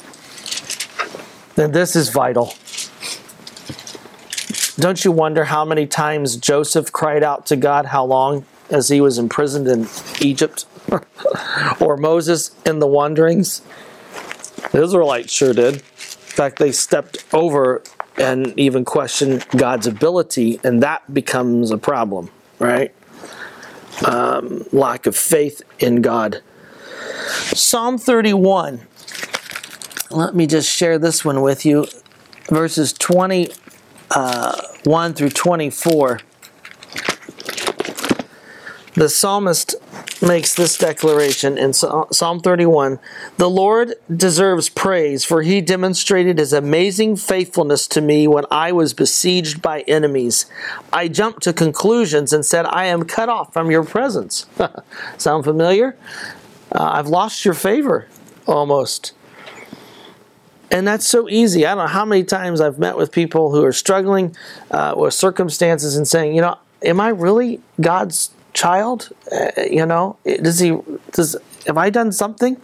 then 1.57 1.71
this 1.71 1.95
is 1.95 2.09
vital. 2.09 2.53
Don't 4.79 5.03
you 5.03 5.11
wonder 5.11 5.45
how 5.45 5.65
many 5.65 5.87
times 5.87 6.37
Joseph 6.37 6.91
cried 6.91 7.23
out 7.23 7.45
to 7.47 7.55
God 7.55 7.87
how 7.87 8.05
long 8.05 8.45
as 8.69 8.89
he 8.89 9.01
was 9.01 9.17
imprisoned 9.17 9.67
in 9.67 9.87
Egypt? 10.21 10.65
or 11.81 11.97
Moses 11.97 12.51
in 12.65 12.79
the 12.79 12.87
wanderings? 12.87 13.61
The 14.71 14.83
Israelites 14.83 15.31
sure 15.33 15.53
did. 15.53 15.75
In 15.75 15.81
fact, 15.81 16.59
they 16.59 16.71
stepped 16.71 17.25
over 17.33 17.81
and 18.17 18.57
even 18.57 18.85
questioned 18.85 19.45
God's 19.49 19.87
ability, 19.87 20.59
and 20.63 20.81
that 20.83 21.13
becomes 21.13 21.71
a 21.71 21.77
problem, 21.77 22.29
right? 22.59 22.93
Um, 24.05 24.63
lack 24.71 25.07
of 25.07 25.15
faith 25.15 25.61
in 25.79 26.01
God. 26.01 26.41
Psalm 27.53 27.97
31 27.97 28.87
let 30.09 30.33
me 30.33 30.47
just 30.47 30.69
share 30.73 30.97
this 30.97 31.25
one 31.25 31.41
with 31.41 31.65
you 31.65 31.85
verses 32.47 32.93
21 32.93 33.47
uh, 34.11 34.61
1 34.83 35.13
through 35.13 35.29
24 35.29 36.19
the 38.97 39.09
psalmist 39.09 39.75
makes 40.23 40.55
this 40.55 40.75
declaration 40.75 41.55
in 41.55 41.71
Psalm 41.71 42.39
31 42.39 42.97
The 43.37 43.47
Lord 43.47 43.93
deserves 44.11 44.69
praise, 44.69 45.23
for 45.23 45.43
he 45.43 45.61
demonstrated 45.61 46.39
his 46.39 46.51
amazing 46.51 47.17
faithfulness 47.17 47.87
to 47.89 48.01
me 48.01 48.27
when 48.27 48.45
I 48.49 48.71
was 48.71 48.95
besieged 48.95 49.61
by 49.61 49.81
enemies. 49.81 50.47
I 50.91 51.09
jumped 51.09 51.43
to 51.43 51.53
conclusions 51.53 52.33
and 52.33 52.43
said, 52.43 52.65
I 52.65 52.85
am 52.85 53.05
cut 53.05 53.29
off 53.29 53.53
from 53.53 53.69
your 53.69 53.83
presence. 53.83 54.47
Sound 55.19 55.43
familiar? 55.43 55.95
Uh, 56.71 56.89
I've 56.93 57.07
lost 57.07 57.45
your 57.45 57.53
favor 57.53 58.07
almost. 58.47 59.13
And 60.69 60.87
that's 60.87 61.07
so 61.07 61.29
easy. 61.29 61.65
I 61.65 61.75
don't 61.75 61.85
know 61.85 61.87
how 61.87 62.05
many 62.05 62.23
times 62.23 62.59
I've 62.59 62.77
met 62.77 62.97
with 62.97 63.11
people 63.11 63.51
who 63.51 63.63
are 63.63 63.73
struggling 63.73 64.35
uh, 64.71 64.95
with 64.97 65.13
circumstances 65.13 65.95
and 65.95 66.07
saying, 66.07 66.35
you 66.35 66.41
know, 66.41 66.57
am 66.83 66.99
I 66.99 67.09
really 67.09 67.61
God's 67.79 68.31
child? 68.53 69.09
Uh, 69.31 69.61
you 69.69 69.85
know, 69.85 70.17
does 70.25 70.59
he 70.59 70.77
does 71.13 71.37
have 71.65 71.77
I 71.77 71.89
done 71.89 72.11
something? 72.11 72.57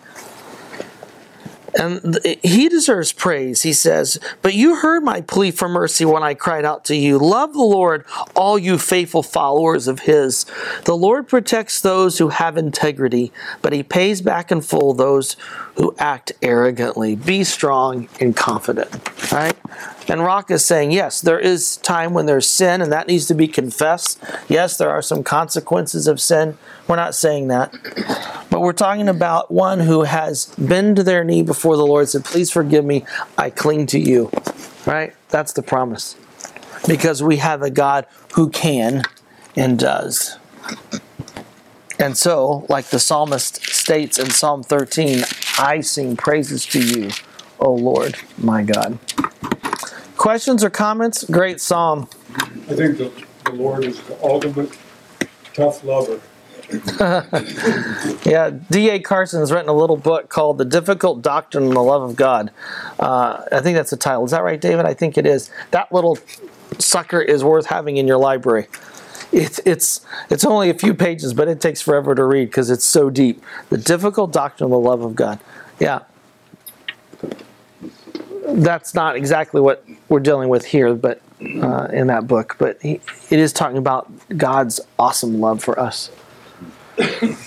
And 1.79 2.19
he 2.43 2.69
deserves 2.69 3.11
praise, 3.11 3.63
he 3.63 3.73
says. 3.73 4.19
But 4.41 4.53
you 4.53 4.75
heard 4.75 5.03
my 5.03 5.21
plea 5.21 5.51
for 5.51 5.67
mercy 5.67 6.05
when 6.05 6.23
I 6.23 6.33
cried 6.33 6.65
out 6.65 6.85
to 6.85 6.95
you. 6.95 7.17
Love 7.17 7.53
the 7.53 7.59
Lord, 7.59 8.05
all 8.35 8.59
you 8.59 8.77
faithful 8.77 9.23
followers 9.23 9.87
of 9.87 10.01
his. 10.01 10.45
The 10.85 10.95
Lord 10.95 11.27
protects 11.27 11.81
those 11.81 12.17
who 12.17 12.29
have 12.29 12.57
integrity, 12.57 13.31
but 13.61 13.73
he 13.73 13.83
pays 13.83 14.21
back 14.21 14.51
in 14.51 14.61
full 14.61 14.93
those 14.93 15.35
who 15.75 15.95
act 15.97 16.31
arrogantly. 16.41 17.15
Be 17.15 17.43
strong 17.43 18.07
and 18.19 18.35
confident. 18.35 18.89
Right? 19.31 19.55
And 20.07 20.21
Rock 20.21 20.51
is 20.51 20.65
saying, 20.65 20.91
yes, 20.91 21.21
there 21.21 21.39
is 21.39 21.77
time 21.77 22.13
when 22.13 22.25
there's 22.25 22.49
sin 22.49 22.81
and 22.81 22.91
that 22.91 23.07
needs 23.07 23.25
to 23.27 23.33
be 23.33 23.47
confessed. 23.47 24.21
Yes, 24.49 24.77
there 24.77 24.89
are 24.89 25.01
some 25.01 25.23
consequences 25.23 26.07
of 26.07 26.19
sin. 26.19 26.57
We're 26.87 26.97
not 26.97 27.15
saying 27.15 27.47
that. 27.47 27.73
But 28.49 28.61
we're 28.61 28.73
talking 28.73 29.07
about 29.07 29.51
one 29.51 29.79
who 29.79 30.03
has 30.03 30.47
been 30.55 30.95
to 30.95 31.03
their 31.03 31.23
knee 31.23 31.41
before 31.41 31.77
the 31.77 31.85
Lord, 31.85 32.01
and 32.01 32.09
said, 32.09 32.25
Please 32.25 32.51
forgive 32.51 32.85
me, 32.85 33.05
I 33.37 33.49
cling 33.49 33.87
to 33.87 33.99
you. 33.99 34.29
Right? 34.85 35.15
That's 35.29 35.53
the 35.53 35.63
promise. 35.63 36.15
Because 36.87 37.23
we 37.23 37.37
have 37.37 37.61
a 37.61 37.69
God 37.69 38.05
who 38.33 38.49
can 38.49 39.03
and 39.55 39.79
does. 39.79 40.37
And 41.99 42.17
so, 42.17 42.65
like 42.69 42.87
the 42.87 42.99
psalmist 42.99 43.63
states 43.69 44.19
in 44.19 44.29
Psalm 44.29 44.63
13, 44.63 45.23
I 45.57 45.81
sing 45.81 46.17
praises 46.17 46.65
to 46.67 46.81
you, 46.81 47.11
O 47.59 47.73
Lord, 47.73 48.17
my 48.37 48.63
God. 48.63 48.99
Questions 50.23 50.63
or 50.63 50.69
comments? 50.69 51.25
Great 51.25 51.59
psalm. 51.59 52.07
I 52.37 52.75
think 52.75 52.97
the, 52.97 53.11
the 53.43 53.51
Lord 53.51 53.83
is 53.83 54.01
the 54.03 54.17
ultimate 54.23 54.71
tough 55.53 55.83
lover. 55.83 56.21
yeah, 58.23 58.51
D.A. 58.71 59.01
Carson's 59.01 59.51
written 59.51 59.67
a 59.67 59.73
little 59.73 59.97
book 59.97 60.29
called 60.29 60.59
The 60.59 60.63
Difficult 60.63 61.21
Doctrine 61.21 61.65
and 61.65 61.73
the 61.73 61.81
Love 61.81 62.03
of 62.03 62.15
God. 62.15 62.51
Uh, 62.97 63.43
I 63.51 63.59
think 63.59 63.75
that's 63.75 63.89
the 63.89 63.97
title. 63.97 64.23
Is 64.23 64.31
that 64.31 64.43
right, 64.43 64.61
David? 64.61 64.85
I 64.85 64.93
think 64.93 65.17
it 65.17 65.25
is. 65.25 65.51
That 65.71 65.91
little 65.91 66.17
sucker 66.79 67.19
is 67.19 67.43
worth 67.43 67.65
having 67.65 67.97
in 67.97 68.07
your 68.07 68.17
library. 68.17 68.67
It's 69.33 69.59
it's 69.65 70.05
it's 70.29 70.45
only 70.45 70.69
a 70.69 70.73
few 70.73 70.93
pages, 70.93 71.33
but 71.33 71.49
it 71.49 71.59
takes 71.59 71.81
forever 71.81 72.15
to 72.15 72.23
read 72.23 72.45
because 72.45 72.69
it's 72.69 72.85
so 72.85 73.09
deep. 73.09 73.43
The 73.67 73.77
difficult 73.77 74.31
doctrine 74.31 74.67
of 74.67 74.71
the 74.71 74.79
love 74.79 75.01
of 75.01 75.15
God. 75.17 75.41
Yeah, 75.81 76.03
that's 78.53 78.93
not 78.93 79.15
exactly 79.15 79.61
what 79.61 79.85
we're 80.09 80.19
dealing 80.19 80.49
with 80.49 80.65
here, 80.65 80.93
but 80.93 81.21
uh, 81.41 81.87
in 81.91 82.07
that 82.07 82.27
book. 82.27 82.55
But 82.57 82.81
he, 82.81 83.01
it 83.29 83.39
is 83.39 83.53
talking 83.53 83.77
about 83.77 84.11
God's 84.37 84.79
awesome 84.97 85.39
love 85.39 85.63
for 85.63 85.79
us. 85.79 86.09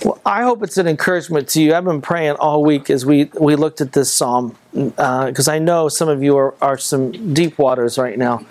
Well, 0.03 0.19
I 0.25 0.43
hope 0.43 0.61
it's 0.61 0.77
an 0.77 0.87
encouragement 0.87 1.47
to 1.49 1.61
you. 1.61 1.73
I've 1.73 1.85
been 1.85 2.01
praying 2.01 2.35
all 2.35 2.63
week 2.63 2.89
as 2.89 3.05
we, 3.05 3.25
we 3.39 3.55
looked 3.55 3.79
at 3.79 3.93
this 3.93 4.11
psalm 4.11 4.57
because 4.73 5.47
uh, 5.47 5.53
I 5.53 5.59
know 5.59 5.87
some 5.87 6.09
of 6.09 6.21
you 6.21 6.35
are, 6.37 6.53
are 6.61 6.77
some 6.77 7.33
deep 7.33 7.57
waters 7.57 7.97
right 7.97 8.17
now. 8.17 8.45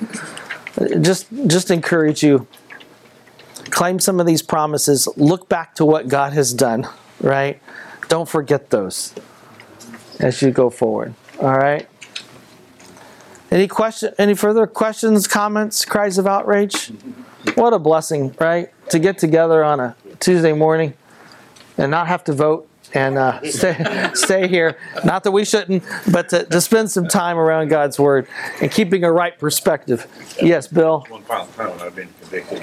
Just 1.01 1.27
just 1.47 1.71
encourage 1.71 2.23
you. 2.23 2.47
Claim 3.71 3.99
some 3.99 4.21
of 4.21 4.27
these 4.27 4.43
promises. 4.43 5.09
Look 5.17 5.49
back 5.49 5.75
to 5.77 5.85
what 5.85 6.09
God 6.09 6.33
has 6.33 6.53
done. 6.55 6.87
Right. 7.21 7.61
Don't 8.09 8.29
forget 8.29 8.71
those 8.71 9.15
as 10.21 10.41
you 10.41 10.51
go 10.51 10.71
forward. 10.71 11.15
All 11.41 11.57
right. 11.57 11.89
Any 13.51 13.69
question? 13.69 14.13
Any 14.19 14.35
further 14.35 14.67
questions, 14.67 15.27
comments, 15.27 15.85
cries 15.85 16.19
of 16.19 16.27
outrage? 16.27 16.89
What 17.55 17.73
a 17.73 17.79
blessing, 17.79 18.35
right? 18.41 18.71
To 18.91 18.99
get 18.99 19.19
together 19.19 19.63
on 19.63 19.81
a 19.81 19.97
Tuesday 20.21 20.53
morning 20.53 20.95
and 21.79 21.91
not 21.91 22.09
have 22.09 22.25
to 22.25 22.33
vote 22.33 22.69
and 22.95 23.19
uh, 23.19 23.41
stay 23.51 24.11
stay 24.15 24.49
here. 24.49 24.77
Not 25.05 25.25
that 25.25 25.31
we 25.31 25.45
shouldn't, 25.45 25.85
but 26.11 26.29
to, 26.31 26.45
to 26.45 26.61
spend 26.61 26.91
some 26.91 27.07
time 27.07 27.39
around 27.39 27.69
God's 27.69 27.99
Word 27.99 28.27
and 28.61 28.71
keeping 28.71 29.05
a 29.05 29.13
right 29.13 29.39
perspective. 29.39 30.07
Yes, 30.43 30.67
Bill. 30.67 31.05
One 31.09 31.23
final 31.23 31.47
time 31.47 31.73
I've 31.81 31.95
been 31.95 32.09
convicted, 32.21 32.63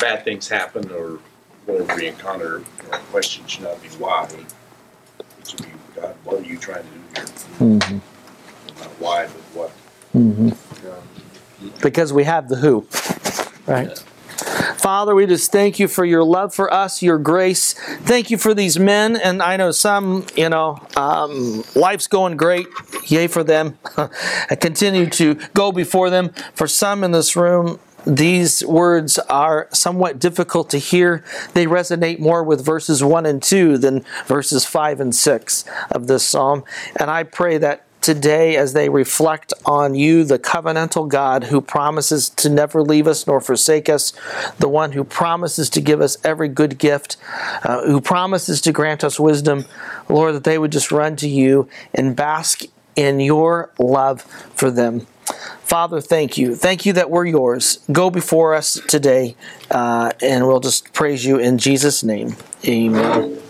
bad 0.00 0.24
things 0.24 0.48
happen 0.48 0.90
or 0.90 1.18
whatever 1.66 1.94
we 1.96 2.08
encounter, 2.08 2.60
questions, 2.60 2.84
you 2.84 2.90
know, 2.90 2.98
question 3.10 3.46
should 3.46 3.62
not 3.62 3.82
be 3.82 3.88
why. 3.90 4.28
It 5.38 5.48
should 5.48 5.62
be 5.62 5.68
God, 5.94 6.14
what 6.24 6.40
are 6.40 6.44
you 6.44 6.58
trying 6.58 6.84
to 6.84 6.90
do 6.90 7.00
here? 7.14 7.24
Mm-hmm. 7.78 8.19
Not 8.80 8.88
why, 8.98 9.26
but 9.26 9.42
what. 9.54 9.70
Mm-hmm. 10.14 10.50
Because 11.82 12.12
we 12.12 12.24
have 12.24 12.48
the 12.48 12.56
who, 12.56 12.86
right? 13.66 14.02
Father, 14.76 15.14
we 15.14 15.26
just 15.26 15.52
thank 15.52 15.78
you 15.78 15.88
for 15.88 16.04
your 16.04 16.24
love 16.24 16.54
for 16.54 16.72
us, 16.72 17.02
your 17.02 17.18
grace. 17.18 17.74
Thank 17.74 18.30
you 18.30 18.38
for 18.38 18.54
these 18.54 18.78
men. 18.78 19.16
And 19.16 19.42
I 19.42 19.56
know 19.58 19.72
some, 19.72 20.26
you 20.34 20.48
know, 20.48 20.78
um, 20.96 21.62
life's 21.74 22.06
going 22.06 22.38
great. 22.38 22.66
Yay 23.06 23.26
for 23.26 23.44
them. 23.44 23.78
I 23.96 24.56
continue 24.56 25.08
to 25.10 25.34
go 25.52 25.72
before 25.72 26.08
them. 26.08 26.32
For 26.54 26.66
some 26.66 27.04
in 27.04 27.10
this 27.12 27.36
room, 27.36 27.78
these 28.06 28.64
words 28.64 29.18
are 29.18 29.68
somewhat 29.72 30.18
difficult 30.18 30.70
to 30.70 30.78
hear. 30.78 31.22
They 31.52 31.66
resonate 31.66 32.18
more 32.18 32.42
with 32.42 32.64
verses 32.64 33.04
1 33.04 33.26
and 33.26 33.42
2 33.42 33.76
than 33.76 34.04
verses 34.26 34.64
5 34.64 35.00
and 35.00 35.14
6 35.14 35.64
of 35.90 36.06
this 36.06 36.24
psalm. 36.24 36.64
And 36.96 37.10
I 37.10 37.24
pray 37.24 37.58
that 37.58 37.84
today 38.00 38.56
as 38.56 38.72
they 38.72 38.88
reflect 38.88 39.52
on 39.64 39.94
you, 39.94 40.24
the 40.24 40.38
covenantal 40.38 41.08
God 41.08 41.44
who 41.44 41.60
promises 41.60 42.28
to 42.30 42.48
never 42.48 42.82
leave 42.82 43.06
us 43.06 43.26
nor 43.26 43.40
forsake 43.40 43.88
us, 43.88 44.12
the 44.58 44.68
one 44.68 44.92
who 44.92 45.04
promises 45.04 45.70
to 45.70 45.80
give 45.80 46.00
us 46.00 46.16
every 46.24 46.48
good 46.48 46.78
gift, 46.78 47.16
uh, 47.64 47.84
who 47.86 48.00
promises 48.00 48.60
to 48.62 48.72
grant 48.72 49.04
us 49.04 49.20
wisdom, 49.20 49.64
Lord, 50.08 50.34
that 50.34 50.44
they 50.44 50.58
would 50.58 50.72
just 50.72 50.90
run 50.90 51.16
to 51.16 51.28
you 51.28 51.68
and 51.94 52.16
bask 52.16 52.62
in 52.96 53.20
your 53.20 53.70
love 53.78 54.22
for 54.54 54.70
them. 54.70 55.06
Father, 55.62 56.00
thank 56.00 56.36
you. 56.36 56.56
Thank 56.56 56.84
you 56.84 56.92
that 56.94 57.10
we're 57.10 57.26
yours. 57.26 57.78
Go 57.92 58.10
before 58.10 58.54
us 58.54 58.80
today, 58.88 59.36
uh, 59.70 60.10
and 60.20 60.46
we'll 60.46 60.60
just 60.60 60.92
praise 60.92 61.24
you 61.24 61.38
in 61.38 61.58
Jesus' 61.58 62.02
name. 62.02 62.36
Amen. 62.66 63.40